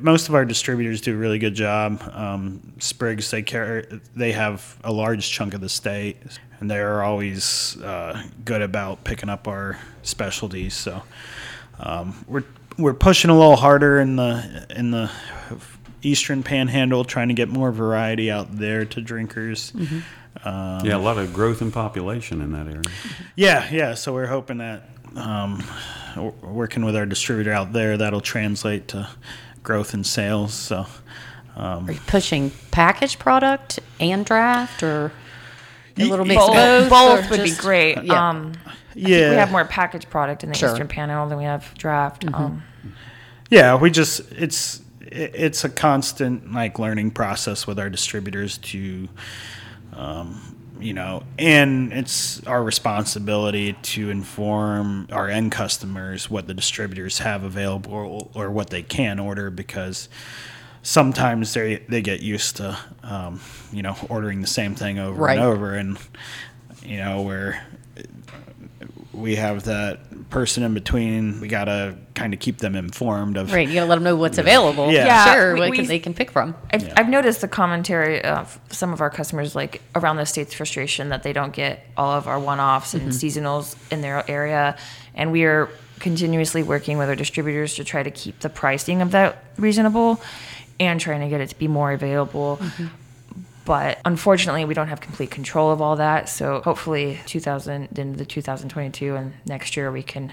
Most 0.00 0.28
of 0.28 0.34
our 0.34 0.44
distributors 0.44 1.00
do 1.00 1.14
a 1.14 1.16
really 1.16 1.38
good 1.38 1.54
job. 1.54 2.02
Um, 2.12 2.74
Spriggs, 2.80 3.30
they 3.30 3.42
care, 3.42 3.86
they 4.14 4.32
have 4.32 4.78
a 4.84 4.92
large 4.92 5.30
chunk 5.30 5.54
of 5.54 5.62
the 5.62 5.70
state, 5.70 6.18
and 6.60 6.70
they 6.70 6.78
are 6.78 7.02
always 7.02 7.80
uh, 7.80 8.22
good 8.44 8.60
about 8.60 9.04
picking 9.04 9.30
up 9.30 9.48
our 9.48 9.78
specialties. 10.02 10.74
So 10.74 11.02
um, 11.78 12.24
we're 12.28 12.44
we're 12.78 12.94
pushing 12.94 13.30
a 13.30 13.38
little 13.38 13.56
harder 13.56 14.00
in 14.00 14.16
the 14.16 14.66
in 14.70 14.90
the 14.90 15.10
eastern 16.02 16.42
panhandle, 16.42 17.04
trying 17.04 17.28
to 17.28 17.34
get 17.34 17.48
more 17.48 17.72
variety 17.72 18.30
out 18.30 18.54
there 18.56 18.84
to 18.84 19.00
drinkers. 19.00 19.72
Um, 20.44 20.84
Yeah, 20.84 20.96
a 20.96 20.98
lot 20.98 21.18
of 21.18 21.32
growth 21.32 21.60
in 21.62 21.72
population 21.72 22.40
in 22.40 22.52
that 22.52 22.66
area. 22.66 22.82
yeah, 23.36 23.68
yeah. 23.70 23.94
So 23.94 24.12
we're 24.12 24.26
hoping 24.26 24.58
that 24.58 24.88
um, 25.16 25.62
working 26.42 26.84
with 26.84 26.96
our 26.96 27.06
distributor 27.06 27.52
out 27.52 27.72
there, 27.72 27.96
that'll 27.96 28.20
translate 28.20 28.88
to 28.88 29.08
growth 29.62 29.94
in 29.94 30.04
sales. 30.04 30.54
So 30.54 30.86
um, 31.56 31.88
Are 31.88 31.92
you 31.92 32.00
pushing 32.06 32.50
packaged 32.70 33.18
product 33.18 33.80
and 33.98 34.24
draft 34.24 34.82
or 34.82 35.12
a 35.96 36.04
little 36.04 36.24
mix 36.24 36.40
both, 36.40 36.56
of 36.56 36.88
both? 36.88 36.90
both 36.90 37.26
or 37.26 37.30
would 37.30 37.44
be 37.44 37.54
great. 37.54 38.02
Yeah. 38.02 38.28
Um, 38.28 38.52
I 38.66 38.72
think 38.94 39.08
Yeah. 39.08 39.30
we 39.30 39.36
have 39.36 39.50
more 39.50 39.64
packaged 39.64 40.10
product 40.10 40.42
in 40.42 40.50
the 40.50 40.54
Sure. 40.56 40.70
Eastern 40.70 40.88
Panhandle 40.88 41.28
than 41.28 41.38
we 41.38 41.44
have 41.44 41.72
draft. 41.76 42.24
Mm-hmm. 42.26 42.34
Um, 42.34 42.62
yeah, 43.50 43.76
we 43.76 43.90
just 43.90 44.20
it's 44.32 44.80
it's 45.00 45.64
a 45.64 45.68
constant 45.68 46.52
like 46.52 46.78
learning 46.78 47.10
process 47.10 47.66
with 47.66 47.78
our 47.78 47.90
distributors 47.90 48.58
to. 48.58 49.08
Um, 49.92 50.49
you 50.80 50.92
know, 50.94 51.22
and 51.38 51.92
it's 51.92 52.44
our 52.46 52.62
responsibility 52.62 53.74
to 53.82 54.10
inform 54.10 55.08
our 55.12 55.28
end 55.28 55.52
customers 55.52 56.28
what 56.30 56.46
the 56.46 56.54
distributors 56.54 57.18
have 57.18 57.44
available 57.44 58.30
or 58.34 58.50
what 58.50 58.70
they 58.70 58.82
can 58.82 59.18
order 59.18 59.50
because 59.50 60.08
sometimes 60.82 61.52
they 61.54 61.76
they 61.88 62.00
get 62.02 62.20
used 62.20 62.56
to 62.56 62.76
um, 63.02 63.40
you 63.72 63.82
know 63.82 63.96
ordering 64.08 64.40
the 64.40 64.46
same 64.46 64.74
thing 64.74 64.98
over 64.98 65.20
Right. 65.20 65.38
and 65.38 65.46
over 65.46 65.74
and 65.74 65.98
you 66.82 66.96
know 66.98 67.22
where 67.22 67.62
we 69.12 69.36
have 69.36 69.64
that 69.64 70.30
person 70.30 70.62
in 70.62 70.72
between 70.72 71.40
we 71.40 71.48
gotta 71.48 71.96
kind 72.14 72.32
of 72.32 72.38
keep 72.38 72.58
them 72.58 72.76
informed 72.76 73.36
of 73.36 73.52
Right, 73.52 73.66
you 73.66 73.74
gotta 73.74 73.86
let 73.86 73.96
them 73.96 74.04
know 74.04 74.16
what's 74.16 74.38
available. 74.38 74.92
Yeah. 74.92 75.06
Yeah, 75.06 75.34
sure, 75.34 75.54
we- 75.54 75.60
what 75.60 75.70
we- 75.70 75.76
can, 75.78 75.86
they 75.86 75.98
can 75.98 76.14
pick 76.14 76.30
from. 76.30 76.54
I've, 76.72 76.82
Yeah. 76.82 76.94
I've 76.96 77.08
noticed 77.08 77.40
the 77.40 77.48
commentary 77.48 78.22
of 78.22 78.60
some 78.70 78.92
of 78.92 79.00
our 79.00 79.10
customers, 79.10 79.54
like 79.54 79.82
around 79.94 80.16
the 80.16 80.26
state's 80.26 80.54
frustration 80.54 81.08
that 81.08 81.22
they 81.22 81.32
don't 81.32 81.52
get 81.52 81.84
all 81.96 82.12
of 82.12 82.28
our 82.28 82.38
one-offs 82.38 82.94
and 82.94 83.10
mm-hmm. 83.10 83.10
seasonals 83.10 83.74
in 83.90 84.00
their 84.00 84.28
area, 84.30 84.76
and 85.14 85.32
we 85.32 85.44
are 85.44 85.68
continuously 85.98 86.62
working 86.62 86.96
with 86.96 87.08
our 87.08 87.16
distributors 87.16 87.74
to 87.74 87.84
try 87.84 88.02
to 88.02 88.10
keep 88.10 88.38
the 88.40 88.48
pricing 88.48 89.02
of 89.02 89.10
that 89.10 89.44
reasonable, 89.58 90.20
and 90.78 91.00
trying 91.00 91.20
to 91.20 91.28
get 91.28 91.40
it 91.40 91.50
to 91.50 91.58
be 91.58 91.68
more 91.68 91.92
available. 91.92 92.58
Mm-hmm. 92.60 92.86
But 93.70 94.00
unfortunately, 94.04 94.64
we 94.64 94.74
don't 94.74 94.88
have 94.88 95.00
complete 95.00 95.30
control 95.30 95.70
of 95.70 95.80
all 95.80 95.94
that. 95.94 96.28
So 96.28 96.60
hopefully, 96.60 97.20
2000 97.26 97.96
into 97.96 98.18
the 98.18 98.24
2022 98.24 99.14
and 99.14 99.32
next 99.46 99.76
year, 99.76 99.92
we 99.92 100.02
can 100.02 100.32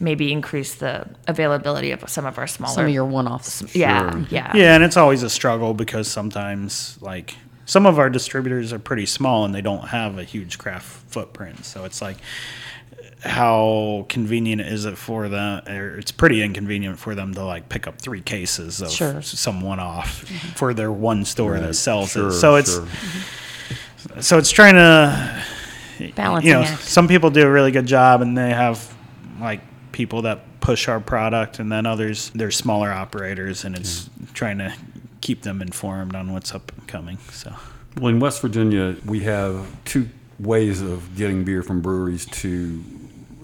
maybe 0.00 0.32
increase 0.32 0.74
the 0.74 1.08
availability 1.28 1.92
of 1.92 2.02
some 2.10 2.26
of 2.26 2.36
our 2.36 2.48
smaller. 2.48 2.74
Some 2.74 2.86
of 2.86 2.90
your 2.90 3.04
one-offs. 3.04 3.76
yeah, 3.76 4.24
yeah, 4.28 4.50
Yeah, 4.56 4.74
and 4.74 4.82
it's 4.82 4.96
always 4.96 5.22
a 5.22 5.30
struggle 5.30 5.72
because 5.72 6.08
sometimes, 6.08 6.98
like, 7.00 7.36
some 7.64 7.86
of 7.86 8.00
our 8.00 8.10
distributors 8.10 8.72
are 8.72 8.80
pretty 8.80 9.06
small 9.06 9.44
and 9.44 9.54
they 9.54 9.62
don't 9.62 9.86
have 9.90 10.18
a 10.18 10.24
huge 10.24 10.58
craft 10.58 10.88
footprint. 11.12 11.64
So 11.64 11.84
it's 11.84 12.02
like, 12.02 12.16
how 13.24 14.04
convenient 14.08 14.60
is 14.60 14.84
it 14.84 14.98
for 14.98 15.28
them? 15.28 15.62
Or 15.66 15.96
it's 15.98 16.12
pretty 16.12 16.42
inconvenient 16.42 16.98
for 16.98 17.14
them 17.14 17.34
to 17.34 17.44
like 17.44 17.68
pick 17.68 17.86
up 17.86 17.98
three 17.98 18.20
cases 18.20 18.80
of 18.82 18.90
Sure. 18.90 19.22
some 19.22 19.60
one-off 19.62 20.20
for 20.56 20.74
their 20.74 20.92
one 20.92 21.24
store 21.24 21.52
Right. 21.52 21.62
that 21.62 21.74
sells 21.74 22.12
Sure, 22.12 22.28
it. 22.28 22.32
So 22.32 22.56
it's 22.56 22.74
sure. 22.74 22.86
so 24.20 24.38
it's 24.38 24.50
trying 24.50 24.74
to 24.74 25.42
balance 26.14 26.44
you 26.44 26.52
know, 26.52 26.62
act. 26.62 26.82
some 26.82 27.08
people 27.08 27.30
do 27.30 27.46
a 27.46 27.50
really 27.50 27.70
good 27.70 27.86
job 27.86 28.20
and 28.20 28.36
they 28.36 28.50
have 28.50 28.92
like 29.40 29.60
people 29.92 30.22
that 30.22 30.60
push 30.60 30.88
our 30.88 31.00
product 31.00 31.58
and 31.58 31.70
then 31.70 31.86
others 31.86 32.30
they're 32.34 32.50
smaller 32.50 32.90
operators 32.90 33.64
and 33.64 33.76
it's 33.76 34.04
mm. 34.04 34.32
trying 34.32 34.58
to 34.58 34.72
keep 35.20 35.42
them 35.42 35.62
informed 35.62 36.14
on 36.14 36.32
what's 36.32 36.54
up 36.54 36.70
and 36.76 36.86
coming. 36.86 37.16
So 37.30 37.54
Well, 37.98 38.08
in 38.08 38.20
West 38.20 38.42
Virginia, 38.42 38.96
we 39.06 39.20
have 39.20 39.66
two 39.84 40.08
ways 40.38 40.82
of 40.82 41.16
getting 41.16 41.44
beer 41.44 41.62
from 41.62 41.80
breweries 41.80 42.26
to 42.26 42.82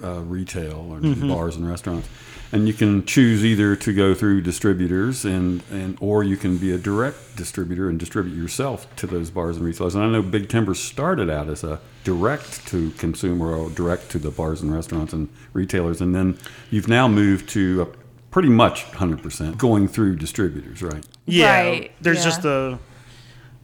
uh, 0.02 0.20
retail 0.20 0.88
or 0.90 1.00
bars 1.28 1.56
and 1.56 1.68
restaurants, 1.68 2.08
and 2.52 2.66
you 2.66 2.74
can 2.74 3.04
choose 3.06 3.44
either 3.44 3.76
to 3.76 3.92
go 3.92 4.14
through 4.14 4.40
distributors 4.40 5.24
and, 5.24 5.62
and 5.70 5.96
or 6.00 6.24
you 6.24 6.36
can 6.36 6.58
be 6.58 6.72
a 6.72 6.78
direct 6.78 7.36
distributor 7.36 7.88
and 7.88 7.98
distribute 7.98 8.34
yourself 8.34 8.92
to 8.96 9.06
those 9.06 9.30
bars 9.30 9.56
and 9.56 9.64
retailers. 9.64 9.94
And 9.94 10.04
I 10.04 10.08
know 10.08 10.22
Big 10.22 10.48
Timber 10.48 10.74
started 10.74 11.30
out 11.30 11.48
as 11.48 11.62
a 11.62 11.80
direct 12.04 12.66
to 12.68 12.90
consumer 12.92 13.54
or 13.54 13.70
direct 13.70 14.10
to 14.10 14.18
the 14.18 14.30
bars 14.30 14.62
and 14.62 14.72
restaurants 14.72 15.12
and 15.12 15.28
retailers, 15.52 16.00
and 16.00 16.14
then 16.14 16.38
you've 16.70 16.88
now 16.88 17.06
moved 17.08 17.48
to 17.50 17.82
a 17.82 17.86
pretty 18.30 18.48
much 18.48 18.84
100% 18.92 19.58
going 19.58 19.88
through 19.88 20.16
distributors, 20.16 20.82
right? 20.82 21.04
yeah, 21.26 21.62
Right, 21.62 21.92
there's 22.00 22.18
yeah. 22.18 22.24
just 22.24 22.44
a 22.44 22.78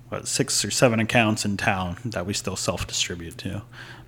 what 0.08 0.28
six 0.28 0.64
or 0.64 0.70
seven 0.70 1.00
accounts 1.00 1.44
in 1.44 1.56
town 1.56 1.96
that 2.04 2.26
we 2.26 2.32
still 2.32 2.56
self-distribute 2.56 3.36
to. 3.38 3.62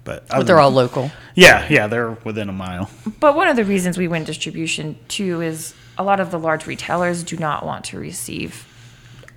But, 0.08 0.26
But 0.28 0.46
they're 0.46 0.58
all 0.58 0.70
local. 0.70 1.10
yeah, 1.34 1.66
yeah, 1.68 1.86
they're 1.86 2.12
within 2.24 2.48
a 2.48 2.52
mile. 2.52 2.88
But 3.20 3.36
one 3.36 3.46
of 3.46 3.56
the 3.56 3.64
reasons 3.64 3.98
we 3.98 4.08
went 4.08 4.24
distribution 4.26 4.96
too 5.08 5.42
is 5.42 5.74
a 5.98 6.02
lot 6.02 6.18
of 6.18 6.30
the 6.30 6.38
large 6.38 6.66
retailers 6.66 7.22
do 7.22 7.36
not 7.36 7.66
want 7.66 7.84
to 7.86 7.98
receive 7.98 8.66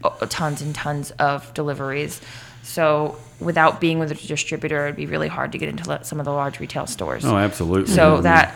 uh, 0.01 0.11
tons 0.29 0.61
and 0.61 0.73
tons 0.73 1.11
of 1.19 1.53
deliveries. 1.53 2.21
So 2.63 3.17
without 3.41 3.81
being 3.81 3.99
with 3.99 4.11
a 4.11 4.15
distributor, 4.15 4.85
it'd 4.85 4.95
be 4.95 5.07
really 5.07 5.27
hard 5.27 5.51
to 5.51 5.57
get 5.57 5.67
into 5.67 5.99
some 6.05 6.19
of 6.21 6.25
the 6.25 6.31
large 6.31 6.61
retail 6.61 6.87
stores. 6.87 7.25
Oh, 7.25 7.35
absolutely. 7.35 7.91
So 7.93 8.19
Mhm. 8.19 8.23
that 8.23 8.55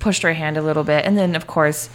pushed 0.00 0.22
our 0.26 0.34
hand 0.34 0.58
a 0.58 0.62
little 0.62 0.84
bit, 0.84 1.06
and 1.06 1.16
then 1.16 1.34
of 1.34 1.46
course, 1.46 1.88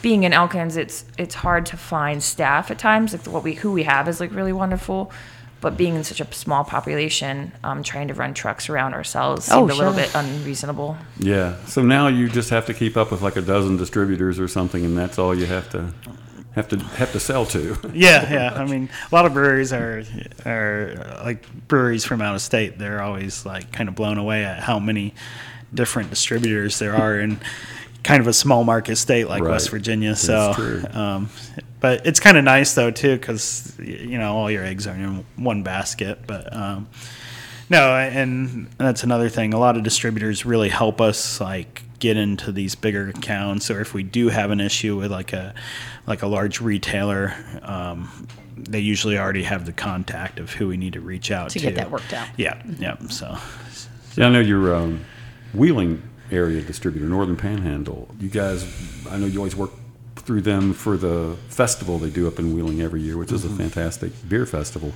being 0.00 0.24
in 0.24 0.32
Elkins, 0.32 0.76
it's 0.76 1.04
it's 1.16 1.36
hard 1.36 1.64
to 1.66 1.76
find 1.76 2.20
staff 2.24 2.72
at 2.72 2.78
times. 2.78 3.12
Like 3.12 3.24
what 3.26 3.44
we 3.44 3.54
who 3.54 3.70
we 3.70 3.84
have 3.84 4.08
is 4.08 4.18
like 4.18 4.34
really 4.34 4.52
wonderful, 4.52 5.12
but 5.62 5.76
being 5.78 5.94
in 5.94 6.04
such 6.04 6.20
a 6.20 6.30
small 6.34 6.64
population, 6.64 7.52
um, 7.64 7.82
trying 7.82 8.08
to 8.08 8.14
run 8.14 8.34
trucks 8.34 8.68
around 8.68 8.92
ourselves 8.92 9.48
Oh, 9.50 9.60
seemed 9.60 9.70
a 9.70 9.74
little 9.74 9.94
sure. 9.94 10.02
bit 10.02 10.14
unreasonable. 10.14 10.98
Yeah. 11.18 11.56
So 11.64 11.80
now 11.82 12.08
you 12.08 12.28
just 12.28 12.50
have 12.50 12.66
to 12.66 12.74
keep 12.74 12.96
up 12.98 13.10
with 13.10 13.22
like 13.22 13.36
a 13.36 13.40
dozen 13.42 13.78
distributors 13.78 14.38
or 14.38 14.48
something, 14.48 14.84
and 14.84 14.98
that's 14.98 15.18
all 15.18 15.34
you 15.34 15.46
have 15.46 15.70
to 15.70 15.94
have 16.54 16.68
to 16.68 16.78
have 16.78 17.12
to 17.12 17.20
sell 17.20 17.46
to. 17.46 17.78
Yeah, 17.94 18.30
yeah. 18.30 18.52
I 18.54 18.66
mean, 18.66 18.90
a 19.10 19.14
lot 19.14 19.24
of 19.24 19.32
breweries 19.32 19.72
are 19.72 20.04
are 20.44 21.22
like 21.24 21.46
breweries 21.68 22.04
from 22.04 22.20
out 22.20 22.34
of 22.34 22.42
state. 22.42 22.78
They're 22.78 23.00
always 23.00 23.46
like 23.46 23.72
kind 23.72 23.88
of 23.88 23.94
blown 23.94 24.18
away 24.18 24.44
at 24.44 24.58
how 24.62 24.78
many 24.78 25.14
different 25.72 26.10
distributors 26.10 26.78
there 26.78 26.94
are 26.94 27.18
in 27.18 27.40
kind 28.02 28.20
of 28.20 28.26
a 28.26 28.32
small 28.32 28.64
market 28.64 28.96
state 28.96 29.28
like 29.28 29.42
Right. 29.42 29.52
West 29.52 29.70
Virginia. 29.70 30.16
So, 30.16 30.52
true. 30.54 30.82
um, 30.92 31.30
but 31.80 32.06
it's 32.06 32.20
kind 32.20 32.36
of 32.36 32.44
nice 32.44 32.74
though 32.74 32.90
too 32.90 33.16
because 33.16 33.76
you 33.78 34.18
know 34.18 34.34
all 34.34 34.50
your 34.50 34.64
eggs 34.64 34.86
are 34.86 34.94
in 34.94 35.24
one 35.36 35.62
basket. 35.62 36.20
But 36.26 36.54
um, 36.54 36.88
no, 37.70 37.94
and 37.96 38.68
that's 38.78 39.02
another 39.02 39.28
thing. 39.28 39.54
A 39.54 39.58
lot 39.58 39.76
of 39.76 39.82
distributors 39.82 40.44
really 40.44 40.68
help 40.68 41.00
us 41.00 41.40
like 41.40 41.82
get 41.98 42.16
into 42.16 42.50
these 42.52 42.74
bigger 42.74 43.08
accounts, 43.08 43.70
or 43.70 43.80
if 43.80 43.94
we 43.94 44.02
do 44.02 44.28
have 44.28 44.50
an 44.50 44.60
issue 44.60 44.96
with 44.96 45.10
like 45.10 45.32
a 45.32 45.54
like 46.06 46.22
a 46.22 46.26
large 46.26 46.60
retailer, 46.60 47.34
um, 47.62 48.26
they 48.56 48.80
usually 48.80 49.16
already 49.16 49.44
have 49.44 49.66
the 49.66 49.72
contact 49.72 50.38
of 50.40 50.52
who 50.52 50.68
we 50.68 50.76
need 50.76 50.92
to 50.94 51.00
reach 51.00 51.30
out 51.30 51.50
To 51.50 51.58
to, 51.60 51.64
get 51.66 51.76
that 51.76 51.90
worked 51.90 52.12
out. 52.12 52.28
Yeah, 52.36 52.60
yeah. 52.78 52.96
So 53.08 53.36
Yeah, 54.16 54.26
I 54.26 54.30
know 54.30 54.40
your 54.40 54.74
um, 54.74 55.04
Wheeling 55.54 56.02
area 56.32 56.62
distributor, 56.62 57.06
Northern 57.06 57.36
Panhandle. 57.36 58.08
You 58.18 58.28
guys, 58.28 58.66
I 59.10 59.18
know 59.18 59.26
you 59.26 59.38
always 59.38 59.54
work 59.54 59.70
through 60.16 60.42
them 60.42 60.72
for 60.72 60.96
the 60.96 61.36
festival 61.48 61.98
they 61.98 62.10
do 62.10 62.26
up 62.26 62.38
in 62.38 62.54
Wheeling 62.54 62.80
every 62.80 63.02
year, 63.02 63.16
which 63.16 63.32
is 63.32 63.44
a 63.44 63.48
fantastic 63.48 64.12
beer 64.28 64.46
festival. 64.46 64.92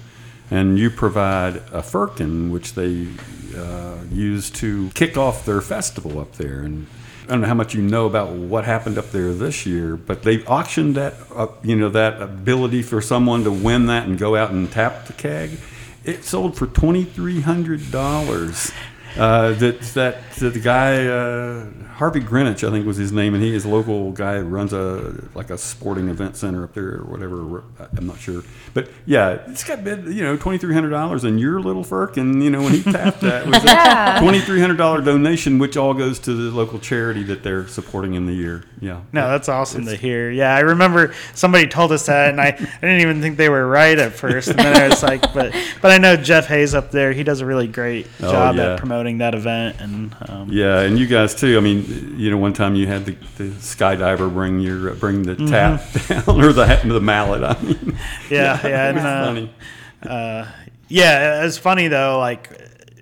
And 0.51 0.79
you 0.79 0.91
provide 0.91 1.57
a 1.73 1.83
firkin, 1.83 2.53
which 2.53 2.75
they 2.75 3.09
uh, 3.57 3.99
use 4.13 4.51
to 4.51 4.91
kick 4.95 5.17
off 5.17 5.45
their 5.45 5.61
festival 5.61 6.21
up 6.21 6.33
there. 6.35 6.61
And 6.61 6.87
I 7.25 7.31
don't 7.31 7.41
know 7.41 7.49
how 7.49 7.55
much 7.55 7.75
you 7.75 7.83
know 7.83 8.07
about 8.07 8.31
what 8.31 8.65
happened 8.65 8.99
up 8.99 9.11
there 9.11 9.33
this 9.33 9.67
year, 9.67 9.97
but 9.97 10.23
they 10.23 10.45
auctioned 10.45 10.95
that, 10.95 11.15
uh, 11.35 11.49
you 11.65 11.75
know, 11.75 11.89
that 11.89 12.23
ability 12.23 12.83
for 12.83 13.01
someone 13.01 13.43
to 13.43 13.51
win 13.51 13.87
that 13.87 14.07
and 14.07 14.17
go 14.17 14.37
out 14.37 14.53
and 14.53 14.71
tap 14.71 15.07
the 15.07 15.13
keg. 15.13 15.59
It 16.05 16.23
sold 16.23 16.57
for 16.57 16.69
twenty 16.69 17.03
three 17.03 17.41
hundred 17.41 17.91
dollars. 17.91 18.71
Uh, 19.19 19.53
that 19.55 19.81
that 19.95 20.31
that 20.39 20.51
the 20.55 20.61
guy 20.61 21.07
uh, 21.07 21.67
Harvey 21.95 22.21
Greenwich, 22.21 22.63
I 22.63 22.71
think 22.71 22.85
was 22.87 22.99
his 22.99 23.13
name, 23.13 23.33
and 23.35 23.43
he 23.43 23.55
is 23.55 23.65
a 23.65 23.69
local 23.69 24.13
guy 24.13 24.37
who 24.39 24.45
runs 24.45 24.73
a 24.75 25.25
like 25.35 25.49
a 25.49 25.57
sporting 25.57 26.09
event 26.09 26.37
center 26.37 26.63
up 26.65 26.75
there 26.75 26.97
or 26.99 27.05
whatever. 27.05 27.65
I'm 27.97 28.07
not 28.07 28.19
sure, 28.19 28.43
but 28.75 28.91
yeah, 29.07 29.39
it's 29.47 29.65
got 29.65 29.83
bid, 29.85 30.07
you 30.09 30.23
know 30.23 30.37
twenty 30.37 30.59
three 30.59 30.75
hundred 30.75 30.91
dollars, 30.91 31.25
and 31.25 31.41
your 31.41 31.61
little 31.61 31.83
Firkin, 31.83 32.43
you 32.43 32.51
know, 32.51 32.63
when 32.63 32.75
he 32.75 32.83
tapped 32.83 33.21
that 33.23 33.47
was 33.47 33.65
a 33.65 34.19
twenty 34.23 34.41
three 34.41 34.61
hundred 34.61 34.77
dollar 34.77 35.01
donation, 35.01 35.59
which 35.59 35.79
all 35.79 35.95
goes 35.95 36.19
to 36.21 36.35
the 36.35 36.55
local 36.55 36.79
charity 36.79 37.23
that 37.23 37.43
they're 37.43 37.67
supporting 37.67 38.13
in 38.15 38.27
the 38.27 38.35
year. 38.35 38.65
Yeah, 38.81 39.01
No, 39.15 39.31
that's 39.31 39.49
awesome 39.49 39.87
to 39.87 39.97
hear. 39.97 40.31
Yeah, 40.31 40.55
I 40.55 40.61
remember 40.61 41.15
somebody 41.33 41.67
told 41.69 41.93
us 41.93 42.05
that, 42.07 42.29
and 42.29 42.41
I, 42.41 42.49
I 42.49 42.81
didn't 42.83 43.01
even 43.01 43.23
think 43.23 43.39
they 43.39 43.49
were 43.49 43.67
right 43.67 43.99
at 43.99 44.13
first. 44.13 44.49
And 44.49 44.59
then 44.59 44.77
I 44.77 44.89
was 44.89 45.03
like, 45.03 45.23
but 45.33 45.55
but 45.81 45.91
I 45.91 45.97
know 45.97 46.17
Jeff 46.17 46.47
Hayes 46.49 46.75
up 46.75 46.91
there. 46.91 47.13
He 47.15 47.23
does 47.25 47.41
a 47.41 47.47
really 47.47 47.67
great 47.69 48.07
Oh, 48.21 48.31
job 48.31 48.57
yeah. 48.57 48.73
at 48.75 48.79
promoting 48.79 49.06
that 49.19 49.35
event, 49.35 49.81
and 49.81 50.17
um, 50.29 50.49
Yeah, 50.51 50.81
and 50.81 50.99
you 50.99 51.07
guys 51.07 51.35
too. 51.35 51.57
I 51.57 51.61
mean, 51.61 52.19
you 52.19 52.31
know, 52.31 52.37
one 52.37 52.53
time 52.53 52.75
you 52.75 52.87
had 52.87 53.07
the, 53.07 53.13
the 53.39 53.45
skydiver 53.51 54.33
bring 54.33 54.61
your 54.61 54.95
bring 54.95 55.23
the 55.23 55.35
tap 55.37 55.83
down 56.09 56.23
or 56.45 56.53
the 56.53 56.81
the 56.85 57.01
mallet. 57.01 57.43
I 57.43 57.61
mean, 57.63 57.99
yeah, 58.31 58.61
yeah, 58.67 58.89
and, 58.89 58.99
uh, 58.99 59.25
funny. 59.27 59.55
uh, 60.03 60.47
yeah. 60.89 61.45
It's 61.45 61.59
funny 61.59 61.89
though. 61.89 62.19
Like 62.19 62.51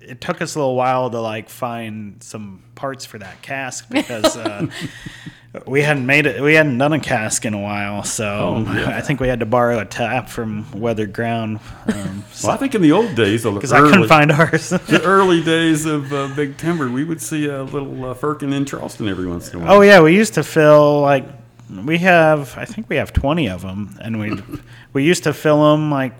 it 0.01 0.21
took 0.21 0.41
us 0.41 0.55
a 0.55 0.59
little 0.59 0.75
while 0.75 1.09
to 1.09 1.19
like 1.19 1.49
find 1.49 2.21
some 2.23 2.63
parts 2.75 3.05
for 3.05 3.17
that 3.19 3.41
cask 3.41 3.89
because. 3.89 4.37
Uh, 4.37 4.67
We 5.65 5.81
hadn't 5.81 6.05
made 6.05 6.25
it. 6.25 6.41
We 6.41 6.53
hadn't 6.55 6.77
done 6.77 6.93
a 6.93 6.99
cask 6.99 7.45
in 7.45 7.53
a 7.53 7.59
while, 7.59 8.03
so 8.03 8.65
Oh, 8.67 8.73
yeah. 8.73 8.89
I 8.97 9.01
think 9.01 9.19
we 9.19 9.27
had 9.27 9.39
to 9.41 9.45
borrow 9.45 9.79
a 9.79 9.85
tap 9.85 10.27
from 10.29 10.65
Weathered 10.71 11.13
Ground. 11.13 11.59
Um, 11.87 12.23
Well, 12.43 12.51
I 12.51 12.57
think 12.57 12.75
in 12.75 12.81
the 12.81 12.91
old 12.91 13.15
days, 13.15 13.43
because 13.43 13.71
I 13.73 13.79
couldn't 13.79 14.07
find 14.07 14.31
ours. 14.31 14.69
the 14.69 15.01
early 15.03 15.41
days 15.43 15.85
of 15.85 16.11
uh, 16.11 16.27
Big 16.35 16.57
Timber, 16.57 16.89
we 16.89 17.03
would 17.03 17.21
see 17.21 17.47
a 17.47 17.63
little 17.63 18.05
uh, 18.05 18.13
Firkin 18.13 18.51
in 18.53 18.65
Charleston 18.65 19.07
every 19.07 19.25
once 19.27 19.49
in 19.53 19.61
a 19.61 19.63
while. 19.63 19.75
Oh 19.75 19.81
yeah, 19.81 20.01
we 20.01 20.15
used 20.15 20.33
to 20.33 20.43
fill 20.43 21.01
like 21.01 21.25
we 21.69 21.97
have. 21.99 22.57
I 22.57 22.65
think 22.65 22.89
we 22.89 22.97
have 22.97 23.13
twenty 23.13 23.47
of 23.49 23.61
them, 23.61 23.97
and 24.01 24.19
we 24.19 24.41
we 24.93 25.03
used 25.05 25.23
to 25.23 25.33
fill 25.33 25.71
them 25.71 25.89
like 25.89 26.13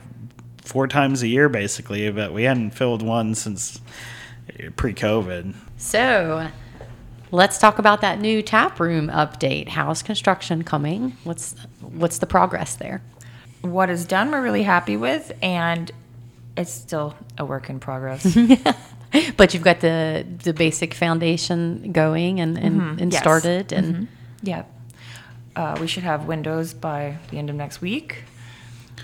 four 0.64 0.88
times 0.88 1.22
a 1.22 1.28
year 1.28 1.50
basically, 1.50 2.10
but 2.12 2.34
we 2.34 2.44
hadn't 2.44 2.72
filled 2.72 3.02
one 3.02 3.36
since 3.36 3.80
pre-COVID. 4.78 5.54
So, 5.78 6.48
let's 7.36 7.60
talk 7.60 7.78
about 7.80 8.02
that 8.02 8.20
new 8.20 8.42
tap 8.42 8.80
room 8.80 9.10
update. 9.10 9.68
How's 9.68 10.02
construction 10.02 10.64
coming? 10.64 11.16
What's 11.24 11.54
what's 11.82 12.20
the 12.20 12.26
progress 12.26 12.76
there? 12.76 13.02
What 13.62 13.90
is 13.90 14.06
done, 14.06 14.32
we're 14.32 14.42
really 14.42 14.64
happy 14.64 14.96
with, 14.96 15.32
and 15.42 15.92
it's 16.56 16.72
still 16.72 17.16
a 17.38 17.46
work 17.46 17.70
in 17.70 17.80
progress. 17.80 18.38
but 19.38 19.54
you've 19.54 19.64
got 19.64 19.82
the 19.82 20.26
the 20.44 20.54
basic 20.54 20.94
foundation 20.94 21.92
going 21.92 22.40
and 22.40 22.58
and, 22.58 23.02
and 23.02 23.12
Yes. 23.14 23.22
started 23.22 23.72
and 23.72 24.08
yeah. 24.42 24.64
Uh, 25.56 25.78
we 25.80 25.88
should 25.88 26.04
have 26.04 26.26
windows 26.26 26.74
by 26.74 27.18
the 27.32 27.38
end 27.38 27.50
of 27.50 27.56
next 27.56 27.80
week. 27.80 28.24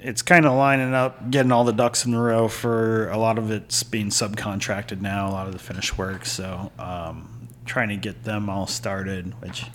It's 0.03 0.21
kind 0.21 0.45
of 0.45 0.53
lining 0.53 0.93
up, 0.93 1.29
getting 1.31 1.51
all 1.51 1.63
the 1.63 1.71
ducks 1.73 2.05
in 2.05 2.13
a 2.13 2.21
row 2.21 2.47
for 2.49 3.09
a 3.09 3.17
lot 3.17 3.37
of 3.37 3.51
it's 3.51 3.83
being 3.83 4.09
subcontracted 4.09 4.99
now. 4.99 5.29
A 5.29 5.31
lot 5.31 5.47
of 5.47 5.53
the 5.53 5.59
finished 5.59 5.97
work, 5.97 6.25
so 6.25 6.69
um, 6.77 7.40
trying 7.65 7.89
to 7.89 7.97
get 7.97 8.23
them 8.23 8.49
all 8.49 8.67
started, 8.67 9.33
which 9.41 9.65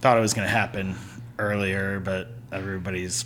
thought 0.00 0.16
it 0.16 0.20
was 0.20 0.34
going 0.34 0.46
to 0.46 0.52
happen 0.52 0.96
earlier, 1.38 2.00
but 2.00 2.28
everybody's, 2.52 3.24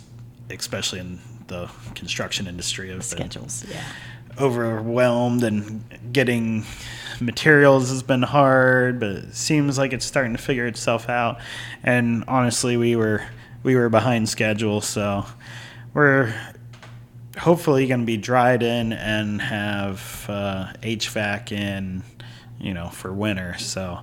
especially 0.49 0.99
in 0.99 1.19
the 1.47 1.69
construction 1.95 2.47
industry, 2.47 2.89
been 2.89 3.01
schedules. 3.01 3.65
Yeah. 3.69 3.83
overwhelmed 4.39 5.43
and 5.43 5.83
getting 6.13 6.63
materials 7.19 7.89
has 7.89 8.01
been 8.03 8.21
hard, 8.21 8.99
but 8.99 9.09
it 9.09 9.35
seems 9.35 9.77
like 9.77 9.93
it's 9.93 10.05
starting 10.05 10.31
to 10.33 10.41
figure 10.41 10.65
itself 10.65 11.09
out. 11.09 11.39
And 11.83 12.23
honestly, 12.27 12.77
we 12.77 12.95
were 12.95 13.25
we 13.63 13.75
were 13.75 13.89
behind 13.89 14.27
schedule, 14.27 14.81
so 14.81 15.25
we're 15.93 16.33
hopefully 17.37 17.87
going 17.87 17.99
to 18.01 18.05
be 18.05 18.17
dried 18.17 18.63
in 18.63 18.91
and 18.93 19.41
have 19.41 20.25
uh, 20.27 20.73
HVAC 20.81 21.51
in, 21.51 22.03
you 22.61 22.73
know, 22.73 22.89
for 22.89 23.11
winter. 23.11 23.57
So 23.57 23.99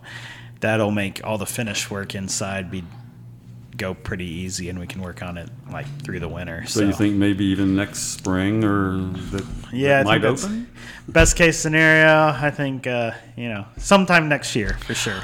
that'll 0.61 0.91
make 0.91 1.25
all 1.25 1.39
the 1.39 1.47
finish 1.47 1.91
work 1.91 2.15
inside 2.15 2.71
be 2.71 2.85
go 3.77 3.95
pretty 3.95 4.27
easy, 4.27 4.69
and 4.69 4.79
we 4.79 4.87
can 4.87 5.01
work 5.01 5.23
on 5.23 5.39
it 5.39 5.49
like 5.71 5.87
through 6.03 6.21
the 6.21 6.29
winter. 6.29 6.67
So 6.67 6.85
you 6.85 6.93
think 6.93 7.15
maybe 7.15 7.45
even 7.47 7.77
next 7.77 8.01
spring 8.15 8.65
or 8.65 8.99
that, 9.31 9.47
Yeah, 9.73 9.99
that 10.03 10.05
might 10.05 10.25
open? 10.25 10.69
best 11.07 11.37
case 11.37 11.59
scenario. 11.59 12.35
I 12.37 12.51
think 12.51 12.87
uh, 12.87 13.13
you 13.37 13.49
know 13.49 13.67
sometime 13.77 14.29
next 14.29 14.55
year 14.57 14.75
for 14.85 14.95
sure. 14.95 15.21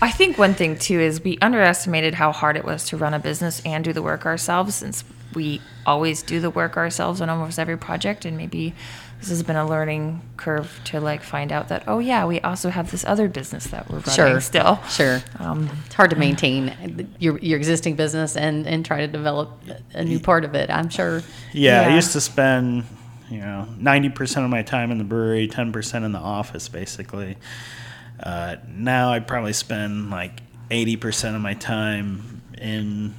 I 0.00 0.12
think 0.12 0.38
one 0.38 0.54
thing 0.54 0.78
too 0.78 1.00
is 1.00 1.24
we 1.24 1.38
underestimated 1.42 2.14
how 2.14 2.30
hard 2.30 2.56
it 2.56 2.64
was 2.64 2.84
to 2.88 2.96
run 2.96 3.14
a 3.14 3.18
business 3.18 3.60
and 3.64 3.82
do 3.82 3.92
the 3.92 4.02
work 4.02 4.26
ourselves 4.26 4.76
since 4.76 5.02
we 5.34 5.60
always 5.84 6.22
do 6.22 6.40
the 6.40 6.50
work 6.50 6.76
ourselves 6.76 7.20
on 7.20 7.28
almost 7.28 7.58
every 7.58 7.76
project 7.76 8.24
and 8.24 8.36
maybe 8.36 8.74
this 9.20 9.28
has 9.30 9.42
been 9.42 9.56
a 9.56 9.66
learning 9.66 10.20
curve 10.36 10.80
to 10.84 11.00
like 11.00 11.22
find 11.22 11.50
out 11.52 11.68
that 11.68 11.82
oh 11.86 11.98
yeah 11.98 12.24
we 12.24 12.40
also 12.42 12.70
have 12.70 12.90
this 12.90 13.04
other 13.04 13.28
business 13.28 13.66
that 13.68 13.88
we're 13.90 13.98
running 13.98 14.14
Sure. 14.14 14.40
still 14.40 14.80
Sure. 14.88 15.20
um, 15.38 15.68
It's 15.86 15.94
hard 15.94 16.10
to 16.10 16.16
maintain 16.16 17.08
your 17.18 17.38
your 17.38 17.58
existing 17.58 17.96
business 17.96 18.36
and 18.36 18.66
and 18.66 18.84
try 18.86 18.98
to 19.00 19.08
develop 19.08 19.60
a 19.94 20.04
new 20.04 20.20
part 20.20 20.44
of 20.44 20.54
it. 20.54 20.70
I'm 20.70 20.88
sure. 20.88 21.22
Yeah, 21.52 21.82
I 21.88 21.94
used 21.94 22.12
to 22.12 22.20
spend 22.20 22.84
you 23.30 23.40
know 23.40 23.66
ninety 23.76 24.08
percent 24.08 24.44
of 24.44 24.50
my 24.50 24.62
time 24.62 24.90
in 24.90 24.98
the 24.98 25.04
brewery, 25.04 25.48
ten 25.48 25.72
percent 25.72 26.04
in 26.04 26.12
the 26.12 26.18
office, 26.18 26.68
basically. 26.68 27.36
Uh, 28.22 28.56
now 28.68 29.12
I 29.12 29.20
probably 29.20 29.52
spend 29.52 30.10
like 30.10 30.40
eighty 30.70 30.96
percent 30.96 31.34
of 31.36 31.42
my 31.42 31.54
time 31.54 32.42
in 32.56 33.14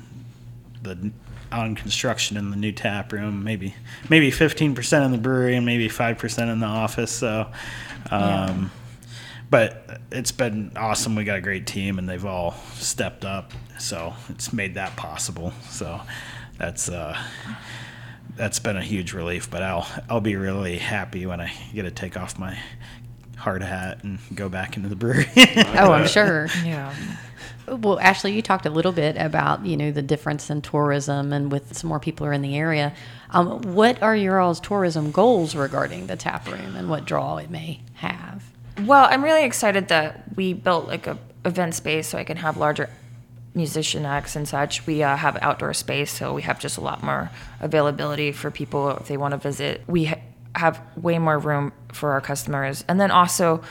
the 0.81 1.11
on 1.51 1.75
construction 1.75 2.37
in 2.37 2.51
the 2.51 2.57
new 2.57 2.71
tap 2.71 3.11
room, 3.11 3.43
maybe 3.43 3.73
maybe 4.09 4.31
fifteen 4.31 4.75
percent 4.75 5.05
in 5.05 5.11
the 5.11 5.17
brewery, 5.17 5.55
and 5.55 5.65
maybe 5.65 5.89
five 5.89 6.17
percent 6.17 6.49
in 6.49 6.59
the 6.59 6.67
office. 6.67 7.11
So. 7.11 7.47
Um, 8.11 8.71
But 9.51 9.99
it's 10.11 10.31
been 10.31 10.73
awesome. 10.75 11.15
We 11.15 11.23
got 11.23 11.39
a 11.39 11.41
great 11.41 11.65
team, 11.65 11.97
and 11.97 12.07
they've 12.07 12.23
all 12.23 12.53
stepped 12.75 13.25
up, 13.25 13.51
so 13.79 14.13
it's 14.29 14.53
made 14.53 14.75
that 14.75 14.95
possible. 14.95 15.53
So 15.71 16.01
that's 16.59 16.87
uh, 16.87 17.17
that's 18.35 18.59
been 18.59 18.77
a 18.77 18.83
huge 18.83 19.13
relief. 19.13 19.49
But 19.49 19.63
I'll 19.63 19.87
I'll 20.07 20.21
be 20.21 20.35
really 20.35 20.77
happy 20.77 21.25
when 21.25 21.41
I 21.41 21.51
get 21.73 21.81
to 21.83 21.89
take 21.91 22.15
off 22.15 22.37
my 22.37 22.59
hard 23.37 23.63
hat 23.63 24.03
and 24.03 24.19
go 24.35 24.49
back 24.49 24.77
into 24.77 24.87
the 24.87 24.95
brewery. 24.95 25.25
Oh, 25.35 25.93
I'm 25.93 26.07
sure. 26.17 26.47
yeah 26.63 26.93
Well, 27.69 27.99
Ashley, 27.99 28.33
you 28.33 28.41
talked 28.41 28.65
a 28.65 28.69
little 28.69 28.91
bit 28.91 29.15
about 29.17 29.65
you 29.65 29.77
know 29.77 29.91
the 29.91 30.01
difference 30.01 30.49
in 30.49 30.61
tourism 30.61 31.33
and 31.33 31.51
with 31.51 31.77
some 31.77 31.87
more 31.87 31.99
people 31.99 32.25
are 32.25 32.33
in 32.33 32.41
the 32.41 32.57
area. 32.57 32.93
Um, 33.31 33.61
what 33.73 34.01
are 34.01 34.15
your 34.15 34.39
all's 34.39 34.59
tourism 34.59 35.11
goals 35.11 35.55
regarding 35.55 36.07
the 36.07 36.15
tap 36.15 36.47
room 36.47 36.75
and 36.75 36.89
what 36.89 37.05
draw 37.05 37.37
it 37.37 37.49
may 37.49 37.81
have? 37.95 38.43
Well, 38.85 39.07
I'm 39.09 39.23
really 39.23 39.43
excited 39.43 39.89
that 39.89 40.35
we 40.35 40.53
built 40.53 40.87
like 40.87 41.05
a 41.05 41.17
event 41.45 41.75
space 41.75 42.07
so 42.07 42.17
I 42.17 42.23
can 42.23 42.37
have 42.37 42.57
larger 42.57 42.89
musician 43.53 44.05
acts 44.05 44.35
and 44.35 44.47
such. 44.47 44.85
We 44.85 45.03
uh, 45.03 45.15
have 45.15 45.37
outdoor 45.41 45.73
space, 45.73 46.11
so 46.11 46.33
we 46.33 46.41
have 46.43 46.59
just 46.59 46.77
a 46.77 46.81
lot 46.81 47.03
more 47.03 47.29
availability 47.59 48.31
for 48.31 48.51
people 48.51 48.89
if 48.91 49.07
they 49.07 49.17
want 49.17 49.33
to 49.33 49.37
visit. 49.37 49.81
We 49.87 50.05
ha- 50.05 50.19
have 50.55 50.81
way 50.95 51.19
more 51.19 51.37
room 51.37 51.71
for 51.91 52.11
our 52.11 52.21
customers, 52.21 52.83
and 52.87 52.99
then 52.99 53.11
also 53.11 53.61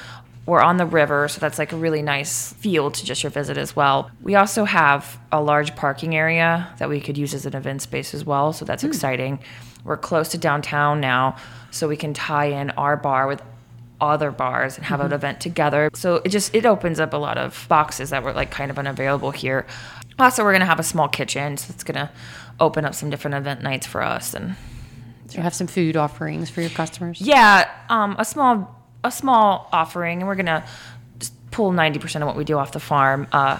we're 0.49 0.63
on 0.63 0.79
the 0.79 0.87
river, 0.87 1.29
so 1.29 1.41
that's 1.41 1.59
like 1.59 1.73
a 1.73 1.77
really 1.77 2.01
nice 2.01 2.55
feel 2.55 2.91
to 2.91 3.05
just 3.05 3.23
your 3.23 3.29
visit 3.31 3.59
as 3.59 3.77
well. 3.77 4.11
We 4.23 4.35
also 4.35 4.65
have 4.65 5.21
a 5.31 5.43
large 5.43 5.77
parking 5.77 6.17
area 6.17 6.73
that 6.79 6.89
we 6.89 7.03
could 7.03 7.19
use 7.19 7.35
as 7.35 7.45
an 7.45 7.55
event 7.55 7.83
space 7.83 8.15
as 8.15 8.25
well, 8.25 8.55
so 8.55 8.65
that's 8.65 8.83
exciting. 8.83 9.41
We're 9.85 9.99
close 9.99 10.31
to 10.31 10.39
downtown 10.39 11.03
now, 11.03 11.37
so 11.71 11.87
we 11.87 11.99
can 11.99 12.15
tie 12.15 12.47
in 12.47 12.71
our 12.71 12.97
bar 12.97 13.27
with 13.27 13.43
other 14.01 14.31
bars 14.31 14.79
and 14.79 14.87
have 14.87 15.01
an 15.01 15.13
event 15.13 15.41
together. 15.41 15.91
So 15.93 16.23
it 16.25 16.31
just 16.31 16.55
it 16.55 16.65
opens 16.65 16.99
up 16.99 17.13
a 17.13 17.19
lot 17.19 17.37
of 17.37 17.67
boxes 17.69 18.09
that 18.09 18.23
were 18.23 18.33
like 18.33 18.51
kind 18.51 18.71
of 18.71 18.79
unavailable 18.79 19.33
here. 19.33 19.67
Also, 20.19 20.43
we're 20.43 20.53
gonna 20.53 20.65
have 20.65 20.81
a 20.81 20.85
small 20.85 21.09
kitchen, 21.09 21.59
so 21.59 21.71
it's 21.75 21.85
gonna 21.85 22.11
open 22.59 22.87
up 22.87 22.95
some 22.95 23.11
different 23.11 23.35
event 23.37 23.63
nights 23.63 23.87
for 23.87 24.03
us 24.03 24.33
and 24.33 24.57
you 25.31 25.43
have 25.43 25.55
some 25.55 25.67
food 25.67 25.95
offerings 25.95 26.49
for 26.49 26.63
your 26.63 26.71
customers? 26.71 27.21
yeah, 27.21 27.71
um, 27.91 28.17
a 28.19 28.25
small 28.25 28.78
a 29.09 29.13
small 29.13 29.69
offering, 29.73 30.21
and 30.21 30.29
we're 30.29 30.37
gonna 30.37 30.65
pull 31.51 31.73
ninety 31.73 31.99
percent 31.99 32.23
of 32.23 32.27
what 32.27 32.37
we 32.37 32.45
do 32.45 32.57
off 32.57 32.71
the 32.73 32.81
farm. 32.81 33.27
Uh, 33.33 33.59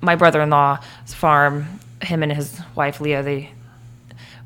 my 0.00 0.14
brother-in-law's 0.14 1.14
farm, 1.14 1.80
him 2.02 2.22
and 2.22 2.32
his 2.32 2.60
wife 2.74 3.00
Leah, 3.00 3.22
they 3.22 3.50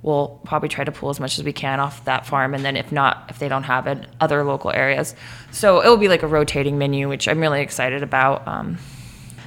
will 0.03 0.41
probably 0.45 0.69
try 0.69 0.85
to 0.85 0.93
pull 0.93 1.11
as 1.11 1.21
much 1.21 1.39
as 1.39 1.45
we 1.45 1.53
can 1.53 1.79
off 1.81 2.05
that 2.05 2.27
farm, 2.27 2.55
and 2.55 2.65
then 2.65 2.77
if 2.77 2.91
not, 2.91 3.27
if 3.29 3.39
they 3.39 3.49
don't 3.49 3.65
have 3.65 3.87
it, 3.87 3.99
other 4.21 4.43
local 4.43 4.71
areas. 4.71 5.15
So 5.51 5.81
it 5.81 5.89
will 5.89 5.97
be 5.97 6.09
like 6.09 6.23
a 6.23 6.27
rotating 6.27 6.79
menu, 6.79 7.09
which 7.09 7.29
I'm 7.29 7.41
really 7.41 7.61
excited 7.61 8.03
about. 8.03 8.47
Um, 8.49 8.79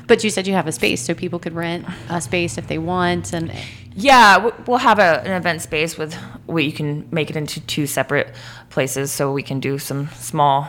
But 0.08 0.24
you 0.24 0.30
said 0.30 0.48
you 0.48 0.54
have 0.54 0.68
a 0.68 0.72
space, 0.72 1.02
so 1.02 1.14
people 1.14 1.40
could 1.40 1.56
rent 1.56 1.86
a 2.10 2.22
space 2.22 2.58
if 2.58 2.68
they 2.68 2.78
want, 2.78 3.34
and 3.34 3.52
Yeah, 3.98 4.52
we'll 4.68 4.78
have 4.78 5.00
a, 5.00 5.22
an 5.24 5.32
event 5.32 5.62
space 5.62 5.98
with 5.98 6.14
where 6.46 6.62
you 6.62 6.74
can 6.74 7.08
make 7.12 7.30
it 7.30 7.38
into 7.38 7.62
two 7.62 7.88
separate 7.88 8.28
places, 8.70 9.12
so 9.12 9.32
we 9.32 9.42
can 9.42 9.62
do 9.62 9.78
some 9.80 10.10
small 10.10 10.68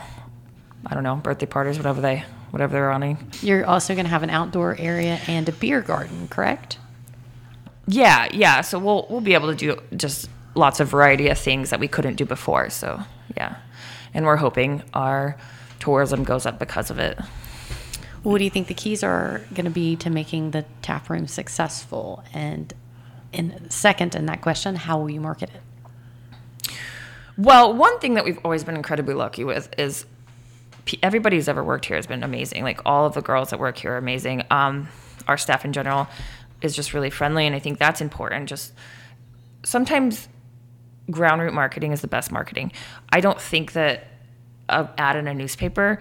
I 0.85 0.93
don't 0.93 1.03
know, 1.03 1.15
birthday 1.15 1.45
parties, 1.45 1.77
whatever 1.77 2.01
they 2.01 2.23
whatever 2.51 2.73
they're 2.73 2.87
running. 2.87 3.17
You're 3.41 3.65
also 3.65 3.93
going 3.93 4.05
to 4.05 4.09
have 4.09 4.23
an 4.23 4.29
outdoor 4.29 4.75
area 4.79 5.19
and 5.27 5.47
a 5.49 5.51
beer 5.51 5.81
garden, 5.81 6.27
correct? 6.29 6.77
Yeah, 7.87 8.27
yeah. 8.31 8.61
So 8.61 8.79
we'll 8.79 9.07
we'll 9.09 9.21
be 9.21 9.33
able 9.33 9.49
to 9.49 9.55
do 9.55 9.77
just 9.95 10.29
lots 10.55 10.79
of 10.79 10.89
variety 10.89 11.27
of 11.29 11.37
things 11.37 11.69
that 11.69 11.79
we 11.79 11.87
couldn't 11.87 12.15
do 12.15 12.25
before. 12.25 12.69
So 12.69 13.01
yeah, 13.35 13.57
and 14.13 14.25
we're 14.25 14.37
hoping 14.37 14.83
our 14.93 15.37
tourism 15.79 16.23
goes 16.23 16.45
up 16.45 16.59
because 16.59 16.89
of 16.89 16.99
it. 16.99 17.19
What 18.23 18.39
do 18.39 18.43
you 18.43 18.49
think 18.49 18.67
the 18.67 18.73
keys 18.73 19.03
are 19.03 19.41
going 19.53 19.65
to 19.65 19.71
be 19.71 19.95
to 19.97 20.09
making 20.09 20.51
the 20.51 20.65
tap 20.81 21.09
room 21.09 21.27
successful? 21.27 22.23
And 22.33 22.73
in 23.31 23.69
second, 23.69 24.15
in 24.15 24.25
that 24.25 24.41
question, 24.41 24.75
how 24.75 24.99
will 24.99 25.09
you 25.09 25.21
market 25.21 25.49
it? 25.53 26.73
Well, 27.37 27.73
one 27.73 27.99
thing 27.99 28.15
that 28.15 28.25
we've 28.25 28.39
always 28.43 28.63
been 28.63 28.75
incredibly 28.75 29.13
lucky 29.13 29.43
with 29.43 29.69
is 29.77 30.05
everybody 31.03 31.35
who's 31.37 31.47
ever 31.47 31.63
worked 31.63 31.85
here 31.85 31.95
has 31.95 32.07
been 32.07 32.23
amazing. 32.23 32.63
Like 32.63 32.81
all 32.85 33.05
of 33.05 33.13
the 33.13 33.21
girls 33.21 33.49
that 33.51 33.59
work 33.59 33.77
here 33.77 33.93
are 33.93 33.97
amazing. 33.97 34.43
Um, 34.51 34.87
our 35.27 35.37
staff 35.37 35.65
in 35.65 35.73
general 35.73 36.07
is 36.61 36.75
just 36.75 36.93
really 36.93 37.09
friendly, 37.09 37.45
and 37.45 37.55
I 37.55 37.59
think 37.59 37.77
that's 37.79 38.01
important. 38.01 38.49
Just 38.49 38.73
sometimes 39.63 40.27
ground 41.09 41.41
root 41.41 41.53
marketing 41.53 41.91
is 41.91 42.01
the 42.01 42.07
best 42.07 42.31
marketing. 42.31 42.71
I 43.11 43.21
don't 43.21 43.39
think 43.39 43.73
that 43.73 44.07
an 44.69 44.89
ad 44.97 45.15
in 45.15 45.27
a 45.27 45.33
newspaper 45.33 45.99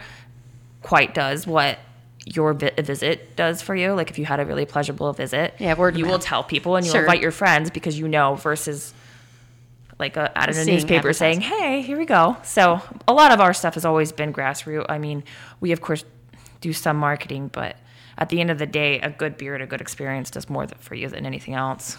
quite 0.82 1.14
does 1.14 1.46
what 1.46 1.78
your 2.24 2.52
vi- 2.54 2.70
visit 2.82 3.36
does 3.36 3.62
for 3.62 3.74
you. 3.76 3.92
Like 3.92 4.10
if 4.10 4.18
you 4.18 4.24
had 4.24 4.40
a 4.40 4.44
really 4.46 4.66
pleasurable 4.66 5.12
visit, 5.12 5.54
Yeah, 5.58 5.74
word 5.74 5.96
you 5.96 6.06
will 6.06 6.18
tell 6.18 6.42
people 6.42 6.74
and 6.76 6.84
you'll 6.84 6.94
Sure. 6.94 7.02
invite 7.02 7.20
your 7.20 7.30
friends 7.30 7.70
because 7.70 7.98
you 7.98 8.08
know 8.08 8.34
versus 8.34 8.92
like 9.98 10.16
a, 10.16 10.36
ad 10.36 10.50
in 10.50 10.56
a 10.56 10.64
Seeing 10.64 10.76
newspaper 10.76 11.12
saying, 11.12 11.40
"Hey, 11.40 11.82
here 11.82 11.98
we 11.98 12.04
go." 12.04 12.36
So 12.42 12.80
a 13.08 13.12
lot 13.12 13.32
of 13.32 13.40
our 13.40 13.54
stuff 13.54 13.74
has 13.74 13.84
always 13.84 14.12
been 14.12 14.32
grassroots. 14.32 14.86
I 14.88 14.98
mean, 14.98 15.24
we 15.60 15.72
of 15.72 15.80
course 15.80 16.04
do 16.60 16.72
some 16.72 16.96
marketing, 16.96 17.48
but 17.52 17.76
at 18.18 18.28
the 18.28 18.40
end 18.40 18.50
of 18.50 18.58
the 18.58 18.66
day, 18.66 19.00
a 19.00 19.10
good 19.10 19.36
beer 19.36 19.54
and 19.54 19.62
a 19.62 19.66
good 19.66 19.80
experience 19.80 20.30
does 20.30 20.48
more 20.48 20.66
for 20.78 20.94
you 20.94 21.08
than 21.08 21.26
anything 21.26 21.54
else. 21.54 21.98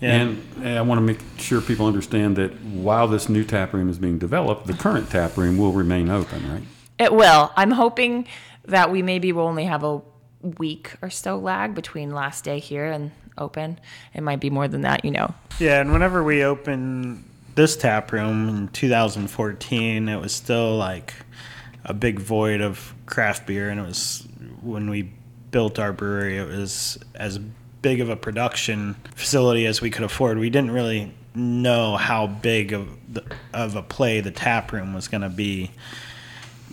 Yeah. 0.00 0.14
And, 0.14 0.42
and 0.56 0.78
I 0.78 0.82
want 0.82 0.98
to 0.98 1.02
make 1.02 1.20
sure 1.36 1.60
people 1.60 1.86
understand 1.86 2.36
that 2.36 2.58
while 2.62 3.06
this 3.06 3.28
new 3.28 3.44
tap 3.44 3.74
room 3.74 3.90
is 3.90 3.98
being 3.98 4.18
developed, 4.18 4.66
the 4.66 4.72
current 4.72 5.10
tap 5.10 5.36
room 5.36 5.58
will 5.58 5.72
remain 5.72 6.08
open, 6.08 6.50
right? 6.50 6.62
It 6.98 7.12
will. 7.12 7.52
I'm 7.54 7.70
hoping 7.70 8.26
that 8.64 8.90
we 8.90 9.02
maybe 9.02 9.32
will 9.32 9.46
only 9.46 9.64
have 9.64 9.84
a 9.84 10.00
week 10.58 10.94
or 11.02 11.10
so 11.10 11.38
lag 11.38 11.74
between 11.74 12.14
last 12.14 12.44
day 12.44 12.58
here 12.58 12.86
and 12.86 13.10
open. 13.40 13.80
It 14.14 14.22
might 14.22 14.40
be 14.40 14.50
more 14.50 14.68
than 14.68 14.82
that, 14.82 15.04
you 15.04 15.10
know. 15.10 15.34
Yeah, 15.58 15.80
and 15.80 15.92
whenever 15.92 16.22
we 16.22 16.44
opened 16.44 17.24
this 17.54 17.76
tap 17.76 18.12
room 18.12 18.48
in 18.48 18.68
2014, 18.68 20.08
it 20.08 20.20
was 20.20 20.34
still 20.34 20.76
like 20.76 21.14
a 21.84 21.94
big 21.94 22.20
void 22.20 22.60
of 22.60 22.94
craft 23.06 23.46
beer, 23.46 23.70
and 23.70 23.80
it 23.80 23.86
was 23.86 24.26
when 24.62 24.88
we 24.90 25.10
built 25.50 25.78
our 25.78 25.92
brewery, 25.92 26.38
it 26.38 26.46
was 26.46 26.98
as 27.14 27.38
big 27.82 28.00
of 28.00 28.08
a 28.08 28.16
production 28.16 28.94
facility 29.14 29.66
as 29.66 29.80
we 29.80 29.90
could 29.90 30.04
afford. 30.04 30.38
We 30.38 30.50
didn't 30.50 30.70
really 30.70 31.12
know 31.34 31.96
how 31.96 32.26
big 32.26 32.72
of 32.72 32.88
the, 33.12 33.24
of 33.52 33.76
a 33.76 33.82
play 33.82 34.20
the 34.20 34.30
tap 34.30 34.72
room 34.72 34.94
was 34.94 35.08
going 35.08 35.22
to 35.22 35.28
be 35.28 35.70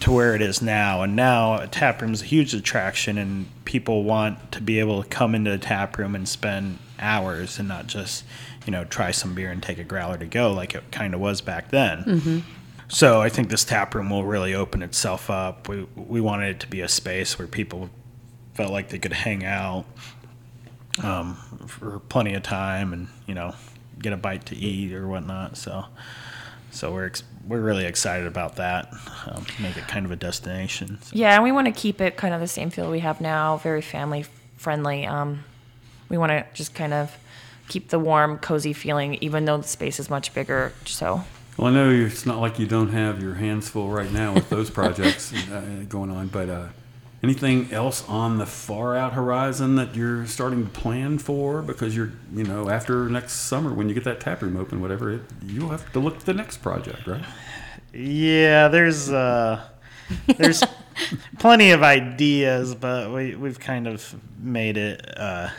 to 0.01 0.11
where 0.11 0.35
it 0.35 0.41
is 0.41 0.61
now. 0.61 1.01
And 1.01 1.15
now 1.15 1.59
a 1.59 1.67
tap 1.67 2.01
room 2.01 2.13
is 2.13 2.21
a 2.21 2.25
huge 2.25 2.53
attraction, 2.53 3.17
and 3.17 3.47
people 3.65 4.03
want 4.03 4.51
to 4.53 4.61
be 4.61 4.79
able 4.79 5.01
to 5.03 5.09
come 5.09 5.33
into 5.35 5.51
the 5.51 5.57
tap 5.57 5.97
room 5.97 6.15
and 6.15 6.27
spend 6.27 6.79
hours 6.99 7.59
and 7.59 7.67
not 7.67 7.87
just, 7.87 8.23
you 8.65 8.71
know, 8.71 8.83
try 8.83 9.11
some 9.11 9.33
beer 9.35 9.51
and 9.51 9.61
take 9.61 9.77
a 9.77 9.83
growler 9.83 10.17
to 10.17 10.25
go 10.25 10.51
like 10.51 10.75
it 10.75 10.91
kind 10.91 11.13
of 11.13 11.19
was 11.19 11.41
back 11.41 11.69
then. 11.71 12.03
So 12.89 13.21
I 13.21 13.29
think 13.29 13.49
this 13.49 13.65
tap 13.65 13.93
room 13.95 14.09
will 14.09 14.23
really 14.23 14.53
open 14.53 14.81
itself 14.81 15.29
up. 15.29 15.67
We 15.67 15.85
we 15.95 16.21
wanted 16.21 16.49
it 16.55 16.59
to 16.61 16.67
be 16.67 16.81
a 16.81 16.87
space 16.87 17.37
where 17.37 17.47
people 17.47 17.89
felt 18.53 18.71
like 18.71 18.89
they 18.89 18.97
could 18.99 19.13
hang 19.13 19.43
out 19.45 19.85
um, 21.03 21.35
for 21.67 21.99
plenty 22.09 22.33
of 22.33 22.43
time 22.43 22.93
and 22.93 23.07
you 23.27 23.35
know 23.35 23.53
get 23.99 24.13
a 24.13 24.17
bite 24.17 24.45
to 24.47 24.55
eat 24.55 24.93
or 24.93 25.07
whatnot. 25.07 25.57
So 25.57 25.85
so 26.71 26.91
we're 26.93 27.07
ex- 27.07 27.23
we're 27.47 27.61
really 27.61 27.85
excited 27.85 28.27
about 28.27 28.57
that. 28.57 28.93
Um, 29.25 29.45
make 29.59 29.77
it 29.77 29.87
kind 29.87 30.05
of 30.05 30.11
a 30.11 30.15
destination. 30.15 30.99
So. 31.01 31.11
Yeah, 31.13 31.35
and 31.35 31.43
we 31.43 31.51
want 31.51 31.67
to 31.67 31.73
keep 31.73 32.01
it 32.01 32.17
kind 32.17 32.33
of 32.33 32.41
the 32.41 32.47
same 32.47 32.69
feel 32.69 32.91
we 32.91 32.99
have 32.99 33.21
now, 33.21 33.57
very 33.57 33.81
family 33.81 34.25
friendly. 34.57 35.05
Um, 35.05 35.43
we 36.09 36.17
want 36.17 36.31
to 36.31 36.45
just 36.53 36.73
kind 36.73 36.93
of 36.93 37.15
keep 37.67 37.89
the 37.89 37.99
warm, 37.99 38.37
cozy 38.39 38.73
feeling, 38.73 39.15
even 39.21 39.45
though 39.45 39.57
the 39.57 39.67
space 39.67 39.99
is 39.99 40.09
much 40.09 40.33
bigger. 40.33 40.73
So 40.85 41.23
Well, 41.57 41.67
I 41.67 41.73
know 41.73 41.89
it's 41.89 42.25
not 42.25 42.39
like 42.39 42.59
you 42.59 42.65
don't 42.65 42.89
have 42.89 43.21
your 43.21 43.35
hands 43.35 43.69
full 43.69 43.89
right 43.89 44.11
now 44.11 44.33
with 44.33 44.49
those 44.49 44.69
projects 44.69 45.33
uh, 45.51 45.85
going 45.87 46.11
on, 46.11 46.27
but 46.27 46.49
uh, 46.49 46.67
anything 47.23 47.71
else 47.71 48.07
on 48.07 48.37
the 48.37 48.45
far 48.45 48.95
out 48.95 49.13
horizon 49.13 49.75
that 49.75 49.95
you're 49.95 50.25
starting 50.25 50.65
to 50.65 50.69
plan 50.71 51.17
for? 51.17 51.61
Because 51.61 51.95
you're, 51.95 52.11
you 52.33 52.43
know, 52.43 52.69
after 52.69 53.09
next 53.09 53.33
summer 53.33 53.73
when 53.73 53.89
you 53.89 53.95
get 53.95 54.03
that 54.03 54.19
tap 54.19 54.41
room 54.41 54.57
open, 54.57 54.81
whatever, 54.81 55.11
it, 55.11 55.21
you'll 55.43 55.69
have 55.69 55.91
to 55.93 55.99
look 55.99 56.17
at 56.17 56.21
the 56.21 56.33
next 56.33 56.57
project, 56.57 57.07
right? 57.07 57.23
Yeah, 57.93 58.67
there's 58.67 59.09
uh, 59.09 59.67
there's 60.37 60.63
plenty 61.39 61.71
of 61.71 61.83
ideas, 61.83 62.75
but 62.75 63.11
we 63.11 63.35
we've 63.35 63.59
kind 63.59 63.87
of 63.87 64.15
made 64.39 64.77
it. 64.77 65.17
Uh, 65.17 65.49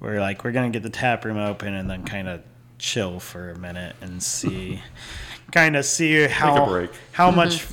we're 0.00 0.20
like 0.20 0.44
we're 0.44 0.52
gonna 0.52 0.70
get 0.70 0.82
the 0.82 0.90
tap 0.90 1.24
room 1.24 1.38
open 1.38 1.74
and 1.74 1.88
then 1.90 2.04
kind 2.04 2.28
of 2.28 2.42
chill 2.78 3.18
for 3.18 3.50
a 3.50 3.58
minute 3.58 3.96
and 4.00 4.22
see, 4.22 4.82
kind 5.52 5.76
of 5.76 5.84
see 5.84 6.26
how 6.26 6.88
how 7.12 7.30
much 7.30 7.66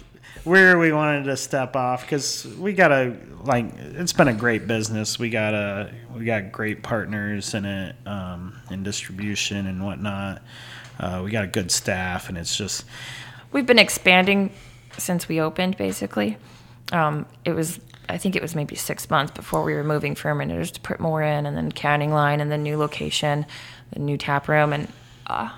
where 0.43 0.77
we 0.77 0.91
wanted 0.91 1.23
to 1.25 1.37
step 1.37 1.75
off 1.75 2.01
because 2.01 2.45
we 2.57 2.73
got 2.73 2.91
a 2.91 3.15
like 3.43 3.65
it's 3.77 4.13
been 4.13 4.27
a 4.27 4.33
great 4.33 4.67
business. 4.67 5.19
We 5.19 5.29
got 5.29 5.53
a 5.53 5.93
we 6.15 6.25
got 6.25 6.51
great 6.51 6.83
partners 6.83 7.53
in 7.53 7.65
it 7.65 7.95
um, 8.05 8.59
in 8.69 8.83
distribution 8.83 9.67
and 9.67 9.85
whatnot. 9.85 10.41
Uh, 10.99 11.21
we 11.23 11.31
got 11.31 11.43
a 11.43 11.47
good 11.47 11.71
staff, 11.71 12.29
and 12.29 12.37
it's 12.37 12.55
just 12.55 12.85
we've 13.51 13.65
been 13.65 13.79
expanding 13.79 14.51
since 14.97 15.27
we 15.27 15.39
opened, 15.39 15.77
basically. 15.77 16.37
Um, 16.91 17.25
it 17.45 17.53
was, 17.53 17.79
I 18.09 18.17
think 18.17 18.35
it 18.35 18.41
was 18.41 18.55
maybe 18.55 18.75
six 18.75 19.09
months 19.09 19.31
before 19.31 19.63
we 19.63 19.73
were 19.73 19.83
moving 19.83 20.15
fermenters 20.15 20.71
to 20.73 20.81
put 20.81 20.99
more 20.99 21.21
in, 21.21 21.45
and 21.45 21.57
then 21.57 21.71
canning 21.71 22.11
line, 22.11 22.41
and 22.41 22.51
then 22.51 22.63
new 22.63 22.77
location, 22.77 23.45
the 23.91 23.99
new 23.99 24.17
tap 24.17 24.47
room, 24.47 24.73
and 24.73 24.87
uh, 25.27 25.49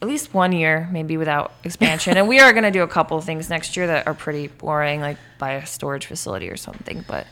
at 0.00 0.08
least 0.08 0.34
one 0.34 0.52
year 0.52 0.88
maybe 0.90 1.16
without 1.16 1.52
expansion. 1.64 2.16
and 2.16 2.26
we 2.28 2.40
are 2.40 2.52
going 2.52 2.64
to 2.64 2.70
do 2.70 2.82
a 2.82 2.88
couple 2.88 3.16
of 3.16 3.24
things 3.24 3.48
next 3.50 3.76
year 3.76 3.86
that 3.86 4.06
are 4.06 4.14
pretty 4.14 4.48
boring, 4.48 5.00
like 5.00 5.16
buy 5.38 5.52
a 5.52 5.66
storage 5.66 6.06
facility 6.06 6.48
or 6.48 6.56
something, 6.56 7.04
but 7.06 7.26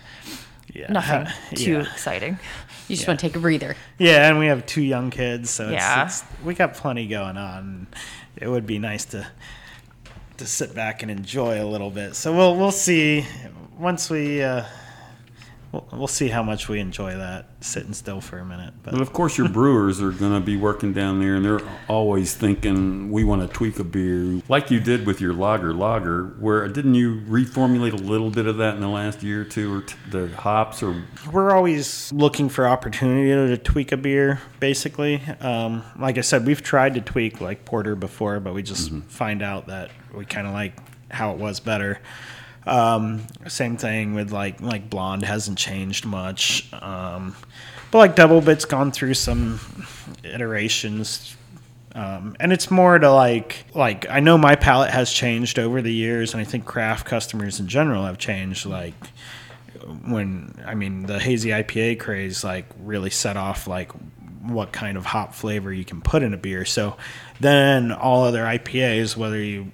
yeah, 0.73 0.91
nothing 0.91 1.27
too 1.57 1.73
Yeah. 1.73 1.81
exciting. 1.93 2.39
You 2.89 2.97
just 2.97 3.07
want 3.09 3.21
to 3.21 3.27
take 3.27 3.37
a 3.37 3.41
breather. 3.41 3.77
Yeah, 3.99 4.29
and 4.29 4.39
we 4.39 4.47
have 4.47 4.67
two 4.67 4.83
young 4.83 5.11
kids, 5.11 5.51
so 5.51 5.65
it's, 5.65 5.73
Yeah. 5.75 6.07
it's, 6.07 6.25
we 6.45 6.55
got 6.55 6.75
plenty 6.75 7.07
going 7.07 7.37
on. 7.37 7.87
It 8.37 8.49
would 8.49 8.67
be 8.67 8.79
nice 8.79 9.05
to 9.07 9.27
to 10.39 10.47
sit 10.47 10.75
back 10.75 11.03
and 11.03 11.11
enjoy 11.11 11.63
a 11.63 11.67
little 11.67 11.91
bit. 11.91 12.17
So 12.17 12.35
we'll 12.35 12.57
we'll 12.57 12.73
see 12.73 13.27
once 13.79 14.09
we 14.11 14.43
uh, 14.43 14.65
we'll, 15.72 15.87
we'll 15.92 16.06
see 16.06 16.28
how 16.28 16.42
much 16.42 16.68
we 16.68 16.80
enjoy 16.80 17.16
that 17.16 17.46
sitting 17.61 17.92
still 17.92 18.20
for 18.20 18.38
a 18.38 18.44
minute. 18.44 18.74
But 18.83 18.92
But 18.92 19.00
of 19.00 19.12
course, 19.12 19.38
your 19.38 19.48
brewers 19.61 20.00
are 20.00 20.11
going 20.11 20.33
to 20.33 20.40
be 20.40 20.56
working 20.56 20.92
down 20.92 21.20
there, 21.20 21.37
and 21.37 21.44
they're 21.44 21.61
always 21.88 22.35
thinking, 22.35 23.11
"We 23.11 23.24
want 23.24 23.42
to 23.42 23.48
tweak 23.48 23.78
a 23.78 23.85
beer, 23.85 24.40
like 24.48 24.70
you 24.70 24.80
did 24.80 25.06
with 25.06 25.20
your 25.20 25.33
lager 25.33 25.72
lager." 25.72 26.24
Where 26.38 26.66
didn't 26.68 26.94
you 26.94 27.20
reformulate 27.28 27.92
a 27.92 28.02
little 28.02 28.30
bit 28.30 28.46
of 28.46 28.56
that 28.59 28.74
in 28.74 28.80
the 28.80 28.88
last 28.88 29.22
year 29.22 29.42
or 29.42 29.44
two, 29.44 29.78
or 29.78 29.83
t- 29.83 29.94
the 30.11 30.28
hops, 30.28 30.83
or 30.83 31.02
we're 31.33 31.52
always 31.52 32.12
looking 32.12 32.48
for 32.48 32.66
opportunity 32.66 33.30
to 33.30 33.56
tweak 33.59 33.92
a 33.92 33.96
beer. 33.96 34.40
Basically, 34.59 35.22
um, 35.40 35.83
like 35.98 36.18
I 36.18 36.22
said, 36.22 36.46
we've 36.46 36.62
tried 36.62 36.94
to 36.94 37.00
tweak 37.00 37.40
like 37.40 37.64
porter 37.64 37.94
before, 37.94 38.40
but 38.40 38.54
we 38.54 38.62
just 38.62 38.92
find 39.09 39.42
out 39.42 39.66
that 39.68 39.90
we 40.14 40.24
kind 40.24 40.46
of 40.46 40.52
like 40.52 40.74
how 41.11 41.33
it 41.33 41.38
was 41.38 41.61
better. 41.61 42.00
Um, 42.66 43.27
same 43.49 43.77
thing 43.77 44.14
with 44.14 44.33
like 44.33 44.61
like 44.61 44.90
blonde 44.90 45.25
hasn't 45.25 45.59
changed 45.59 46.05
much, 46.05 46.70
um, 46.75 47.35
but 47.90 47.99
like 47.99 48.16
double 48.16 48.40
bit's 48.40 48.64
gone 48.64 48.92
through 48.92 49.14
some 49.14 49.61
iterations. 50.23 51.37
Um, 51.92 52.37
and 52.38 52.53
it's 52.53 52.70
more 52.70 52.99
to 52.99 53.11
like 53.11 53.64
like 53.75 54.09
I 54.09 54.20
know 54.20 54.38
my 54.38 54.57
palate 54.57 54.90
has 54.90 55.11
changed 55.12 55.59
over 55.59 55.83
the 55.83 55.92
years, 55.92 56.35
and 56.35 56.40
I 56.40 56.44
think 56.44 56.64
craft 56.64 57.07
customers 57.07 57.61
in 57.61 57.66
general 57.66 58.05
have 58.05 58.18
changed. 58.18 58.66
Like 58.66 58.94
when 60.07 60.55
I 60.66 60.75
mean 60.75 61.07
the 61.07 61.18
hazy 61.18 61.51
IPA 61.51 62.01
craze 62.01 62.44
like 62.44 62.66
really 62.81 63.11
set 63.11 63.37
off 63.37 63.66
like 63.66 63.90
what 64.42 64.73
kind 64.73 64.96
of 64.96 65.07
hop 65.07 65.35
flavor 65.35 65.73
you 65.73 65.85
can 65.85 66.01
put 66.01 66.23
in 66.23 66.35
a 66.35 66.37
beer. 66.37 66.64
So 66.64 66.96
then 67.40 67.92
all 67.92 68.25
other 68.25 68.42
IPAs, 68.42 69.16
whether 69.16 69.42
you 69.42 69.73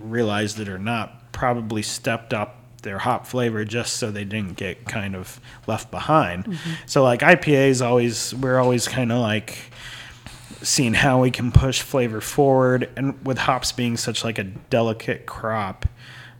realized 0.00 0.60
it 0.60 0.68
or 0.68 0.78
not, 0.78 1.17
probably 1.38 1.82
stepped 1.82 2.34
up 2.34 2.56
their 2.82 2.98
hop 2.98 3.24
flavor 3.24 3.64
just 3.64 3.94
so 3.94 4.10
they 4.10 4.24
didn't 4.24 4.56
get 4.56 4.86
kind 4.86 5.14
of 5.14 5.40
left 5.68 5.88
behind. 5.92 6.44
Mm-hmm. 6.44 6.70
So 6.86 7.04
like 7.04 7.20
IPAs 7.20 7.80
always 7.84 8.34
we're 8.34 8.58
always 8.58 8.88
kind 8.88 9.12
of 9.12 9.18
like 9.18 9.56
seeing 10.62 10.94
how 10.94 11.22
we 11.22 11.30
can 11.30 11.52
push 11.52 11.80
flavor 11.80 12.20
forward 12.20 12.90
and 12.96 13.24
with 13.24 13.38
hops 13.38 13.70
being 13.70 13.96
such 13.96 14.24
like 14.24 14.38
a 14.38 14.44
delicate 14.44 15.26
crop 15.26 15.86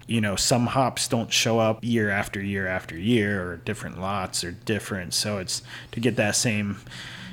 you 0.09 0.23
know, 0.23 0.37
some 0.37 0.69
hops 0.69 1.07
don't 1.07 1.31
show 1.31 1.59
up 1.59 1.85
year 1.85 2.09
after 2.09 2.41
year 2.41 2.67
after 2.67 2.97
year, 2.97 3.47
or 3.47 3.59
different 3.59 4.01
lots 4.01 4.43
are 4.43 4.53
different. 4.53 5.13
So 5.13 5.37
it's 5.37 5.61
to 5.93 6.01
get 6.01 6.17
that 6.17 6.35
same 6.35 6.79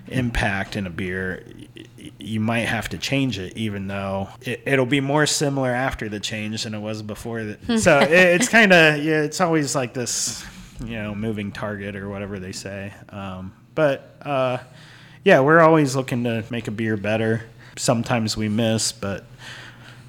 impact 0.07 0.75
in 0.75 0.85
a 0.87 0.89
beer, 0.89 1.45
you 2.19 2.39
might 2.39 2.65
have 2.65 2.89
to 2.89 2.97
change 2.97 3.39
it, 3.39 3.57
even 3.57 3.87
though 3.87 4.29
it, 4.41 4.77
will 4.77 4.85
be 4.85 5.01
more 5.01 5.25
similar 5.25 5.71
after 5.71 6.09
the 6.09 6.19
change 6.19 6.63
than 6.63 6.73
it 6.73 6.79
was 6.79 7.01
before. 7.01 7.43
The, 7.43 7.79
so 7.79 7.99
it, 7.99 8.11
it's 8.11 8.49
kind 8.49 8.71
of 8.73 9.03
yeah, 9.03 9.21
it's 9.21 9.41
always 9.41 9.75
like 9.75 9.93
this, 9.93 10.45
you 10.83 10.95
know, 10.95 11.15
moving 11.15 11.51
target 11.51 11.95
or 11.95 12.09
whatever 12.09 12.39
they 12.39 12.51
say. 12.51 12.93
Um, 13.09 13.53
but 13.73 14.17
uh, 14.21 14.59
yeah, 15.23 15.39
we're 15.39 15.59
always 15.59 15.95
looking 15.95 16.23
to 16.25 16.45
make 16.49 16.67
a 16.67 16.71
beer 16.71 16.97
better. 16.97 17.43
Sometimes 17.77 18.37
we 18.37 18.47
miss, 18.47 18.91
but 18.91 19.25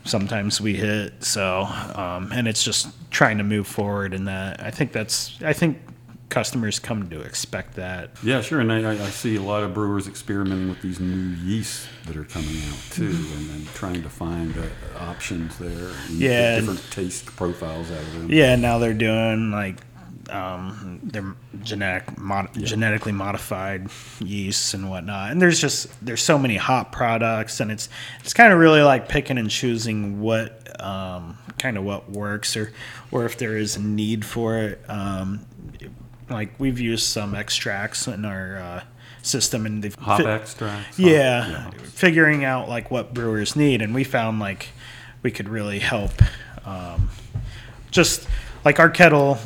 sometimes 0.04 0.60
we 0.60 0.74
hit. 0.74 1.24
So, 1.24 1.62
um, 1.62 2.30
and 2.32 2.46
it's 2.46 2.62
just 2.62 2.88
trying 3.10 3.38
to 3.38 3.44
move 3.44 3.66
forward 3.66 4.14
in 4.14 4.26
that. 4.26 4.60
I 4.62 4.70
think 4.70 4.92
that's, 4.92 5.42
I 5.42 5.52
think 5.52 5.78
customers 6.28 6.78
come 6.78 7.08
to 7.10 7.20
expect 7.20 7.74
that. 7.76 8.10
Yeah, 8.22 8.40
sure. 8.40 8.60
And 8.60 8.72
I, 8.72 8.92
I 8.92 9.10
see 9.10 9.36
a 9.36 9.42
lot 9.42 9.62
of 9.62 9.74
brewers 9.74 10.08
experimenting 10.08 10.68
with 10.68 10.82
these 10.82 11.00
new 11.00 11.36
yeasts 11.44 11.88
that 12.06 12.16
are 12.16 12.24
coming 12.24 12.56
out 12.68 12.78
too, 12.90 13.06
and 13.06 13.50
then 13.50 13.66
trying 13.74 14.02
to 14.02 14.08
find 14.08 14.56
uh, 14.56 14.98
options 14.98 15.58
there. 15.58 15.90
yeah. 16.10 16.56
Different 16.60 16.90
taste 16.90 17.26
profiles 17.26 17.90
out 17.90 18.00
of 18.00 18.12
them. 18.14 18.30
Yeah, 18.30 18.56
now 18.56 18.78
they're 18.78 18.94
doing 18.94 19.50
like 19.50 19.76
um, 20.30 21.00
they're 21.02 21.34
genetic 21.62 22.18
mod- 22.18 22.50
yeah. 22.56 22.66
genetically 22.66 23.12
modified 23.12 23.88
yeasts 24.18 24.74
and 24.74 24.90
whatnot. 24.90 25.30
And 25.30 25.40
there's 25.40 25.60
just 25.60 25.88
there's 26.04 26.22
so 26.22 26.38
many 26.38 26.56
hop 26.56 26.92
products, 26.92 27.60
and 27.60 27.70
it's 27.70 27.88
it's 28.20 28.34
kind 28.34 28.52
of 28.52 28.58
really 28.58 28.82
like 28.82 29.08
picking 29.08 29.38
and 29.38 29.50
choosing 29.50 30.20
what 30.20 30.80
um, 30.82 31.38
kind 31.58 31.76
of 31.76 31.84
what 31.84 32.10
works, 32.10 32.56
or 32.56 32.72
or 33.10 33.24
if 33.24 33.38
there 33.38 33.56
is 33.56 33.76
a 33.76 33.80
need 33.80 34.24
for 34.24 34.56
it. 34.58 34.80
Um, 34.88 35.46
like 36.28 36.58
we've 36.58 36.80
used 36.80 37.06
some 37.06 37.34
extracts 37.34 38.06
in 38.06 38.24
our 38.24 38.56
uh, 38.56 38.84
system, 39.22 39.66
and 39.66 39.82
they've 39.82 39.94
hop 39.94 40.22
fi- 40.22 40.32
extracts. 40.32 40.98
Yeah, 40.98 41.42
hop, 41.42 41.74
yeah, 41.74 41.82
figuring 41.84 42.44
out 42.44 42.68
like 42.68 42.90
what 42.90 43.14
brewers 43.14 43.56
need, 43.56 43.82
and 43.82 43.94
we 43.94 44.04
found 44.04 44.40
like 44.40 44.68
we 45.22 45.30
could 45.30 45.48
really 45.48 45.78
help. 45.78 46.12
Um, 46.64 47.10
just 47.90 48.28
like 48.64 48.80
our 48.80 48.90
kettle 48.90 49.38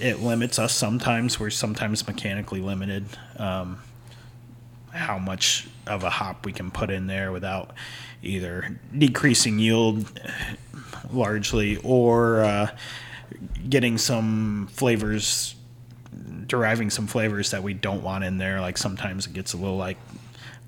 it 0.00 0.20
limits 0.20 0.58
us 0.58 0.74
sometimes. 0.74 1.38
We're 1.38 1.50
sometimes 1.50 2.06
mechanically 2.06 2.60
limited. 2.60 3.04
Um, 3.36 3.80
how 4.92 5.18
much 5.18 5.68
of 5.86 6.02
a 6.02 6.10
hop 6.10 6.44
we 6.44 6.52
can 6.52 6.70
put 6.70 6.90
in 6.90 7.06
there 7.06 7.30
without 7.30 7.72
either 8.22 8.78
decreasing 8.96 9.58
yield 9.58 10.10
largely 11.12 11.76
or 11.78 12.42
uh, 12.42 12.76
getting 13.68 13.98
some 13.98 14.68
flavors, 14.72 15.54
deriving 16.50 16.90
some 16.90 17.06
flavors 17.06 17.52
that 17.52 17.62
we 17.62 17.72
don't 17.72 18.02
want 18.02 18.24
in 18.24 18.36
there. 18.36 18.60
Like 18.60 18.76
sometimes 18.76 19.26
it 19.26 19.32
gets 19.32 19.54
a 19.54 19.56
little 19.56 19.76
like 19.76 19.96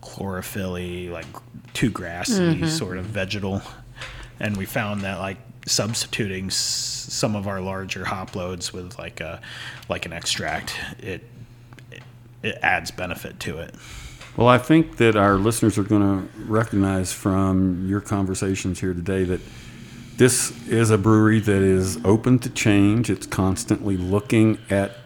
chlorophyll 0.01 0.73
like 1.13 1.27
too 1.75 1.91
grassy, 1.91 2.55
mm-hmm. 2.55 2.67
sort 2.67 2.97
of 2.97 3.05
vegetal. 3.05 3.61
And 4.41 4.57
we 4.57 4.65
found 4.65 5.03
that 5.03 5.19
like 5.19 5.39
substituting 5.67 6.51
some 6.51 7.37
of 7.37 7.47
our 7.47 7.61
larger 7.61 8.05
hop 8.05 8.35
loads 8.35 8.73
with 8.73 8.99
like 8.99 9.21
a 9.21 9.41
like 9.89 10.07
an 10.07 10.13
extract, 10.13 10.75
it 11.01 11.23
it 12.43 12.59
adds 12.63 12.91
benefit 12.93 13.39
to 13.41 13.59
it. 13.59 13.75
Well, 14.37 14.49
I 14.49 14.59
think 14.59 14.97
that 14.97 15.17
our 15.17 15.35
listeners 15.35 15.77
are 15.77 15.83
going 15.83 16.03
to 16.03 16.43
recognize 16.45 17.13
from 17.13 17.87
your 17.87 18.01
conversations 18.01 18.81
here 18.81 18.95
today 18.95 19.25
that 19.25 19.41
this 20.17 20.67
is 20.69 20.91
a 20.91 20.97
brewery 20.97 21.41
that 21.41 21.63
is 21.63 22.03
open 22.05 22.39
to 22.41 22.51
change. 22.51 23.11
It's 23.11 23.27
constantly 23.27 23.97
looking 23.97 24.59
at 24.71 24.97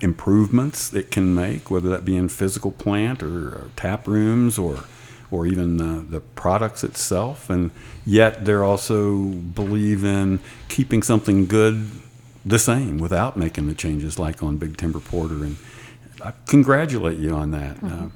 improvements 0.00 0.92
it 0.92 1.10
can 1.10 1.34
make, 1.34 1.70
whether 1.70 1.88
that 1.90 2.04
be 2.04 2.16
in 2.16 2.28
physical 2.28 2.72
plant 2.72 3.22
or, 3.22 3.48
or 3.48 3.70
tap 3.76 4.06
rooms 4.06 4.58
or 4.58 4.84
or 5.30 5.46
even 5.46 5.80
uh, 5.80 6.02
the 6.08 6.20
products 6.20 6.82
itself. 6.82 7.48
And 7.48 7.70
yet 8.04 8.44
they're 8.44 8.64
also 8.64 9.16
believe 9.26 10.04
in 10.04 10.40
keeping 10.68 11.04
something 11.04 11.46
good 11.46 11.88
the 12.44 12.58
same 12.58 12.98
without 12.98 13.36
making 13.36 13.68
the 13.68 13.74
changes 13.74 14.18
like 14.18 14.42
on 14.42 14.56
Big 14.56 14.76
Timber 14.76 14.98
Porter. 14.98 15.44
And 15.44 15.56
I 16.24 16.32
congratulate 16.46 17.18
you 17.18 17.30
on 17.30 17.52
that. 17.52 17.76
Mm-hmm. 17.76 18.06
Uh, 18.06 18.08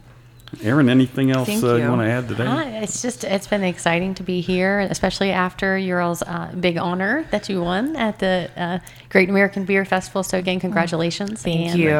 Erin, 0.62 0.88
anything 0.88 1.31
else 1.31 1.49
uh, 1.49 1.53
you. 1.53 1.83
you. 1.83 1.88
want 1.88 2.03
to 2.03 2.09
add 2.09 2.29
today? 2.29 2.47
Uh, 2.47 2.83
it's 2.83 3.03
just 3.03 3.25
it's 3.25 3.47
been 3.47 3.64
exciting 3.64 4.14
to 4.14 4.23
be 4.23 4.40
here, 4.40 4.81
especially 4.81 5.31
after 5.31 5.77
your 5.77 6.01
all's 6.01 6.23
uh, 6.23 6.53
big 6.59 6.77
honor 6.79 7.27
that 7.31 7.49
you 7.49 7.62
won 7.62 7.97
at 7.97 8.19
the 8.19 8.51
uh, 8.57 8.79
Great 9.09 9.29
American 9.29 9.64
Beer 9.64 9.85
Festival. 9.85 10.23
So 10.23 10.38
again, 10.38 10.61
congratulations! 10.61 11.43
Thank 11.43 11.71
and, 11.71 11.79
you. 11.79 11.93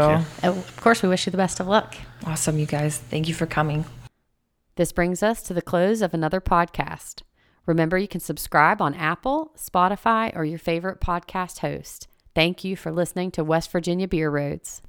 Of 0.49 0.77
course, 0.81 1.03
we 1.03 1.09
wish 1.09 1.27
you 1.27 1.31
the 1.31 1.37
best 1.37 1.61
of 1.61 1.67
luck. 1.67 1.97
Awesome, 2.27 2.59
you 2.59 2.67
guys. 2.67 2.99
Thank 2.99 3.29
you 3.29 3.35
for 3.35 3.47
coming. 3.47 3.85
This 4.77 4.93
brings 4.93 5.23
us 5.23 5.43
to 5.43 5.55
the 5.55 5.63
close 5.63 6.03
of 6.03 6.15
another 6.15 6.41
podcast. 6.41 7.23
Remember, 7.67 7.97
you 7.97 8.09
can 8.09 8.21
subscribe 8.21 8.83
on 8.83 8.95
Apple, 8.95 9.53
Spotify, 9.57 10.35
or 10.37 10.45
your 10.45 10.59
favorite 10.59 11.01
podcast 11.01 11.61
host. 11.61 12.09
Thank 12.35 12.65
you 12.65 12.77
for 12.77 12.91
listening 12.91 13.31
to 13.33 13.45
West 13.45 13.71
Virginia 13.71 14.09
Beer 14.09 14.29
Roads. 14.29 14.83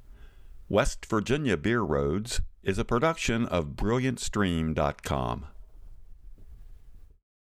West 0.68 1.06
Virginia 1.06 1.56
Beer 1.56 1.80
Roads 1.80 2.40
is 2.66 2.78
a 2.78 2.84
production 2.84 3.46
of 3.46 3.76
BrilliantStream.com. 3.76 5.46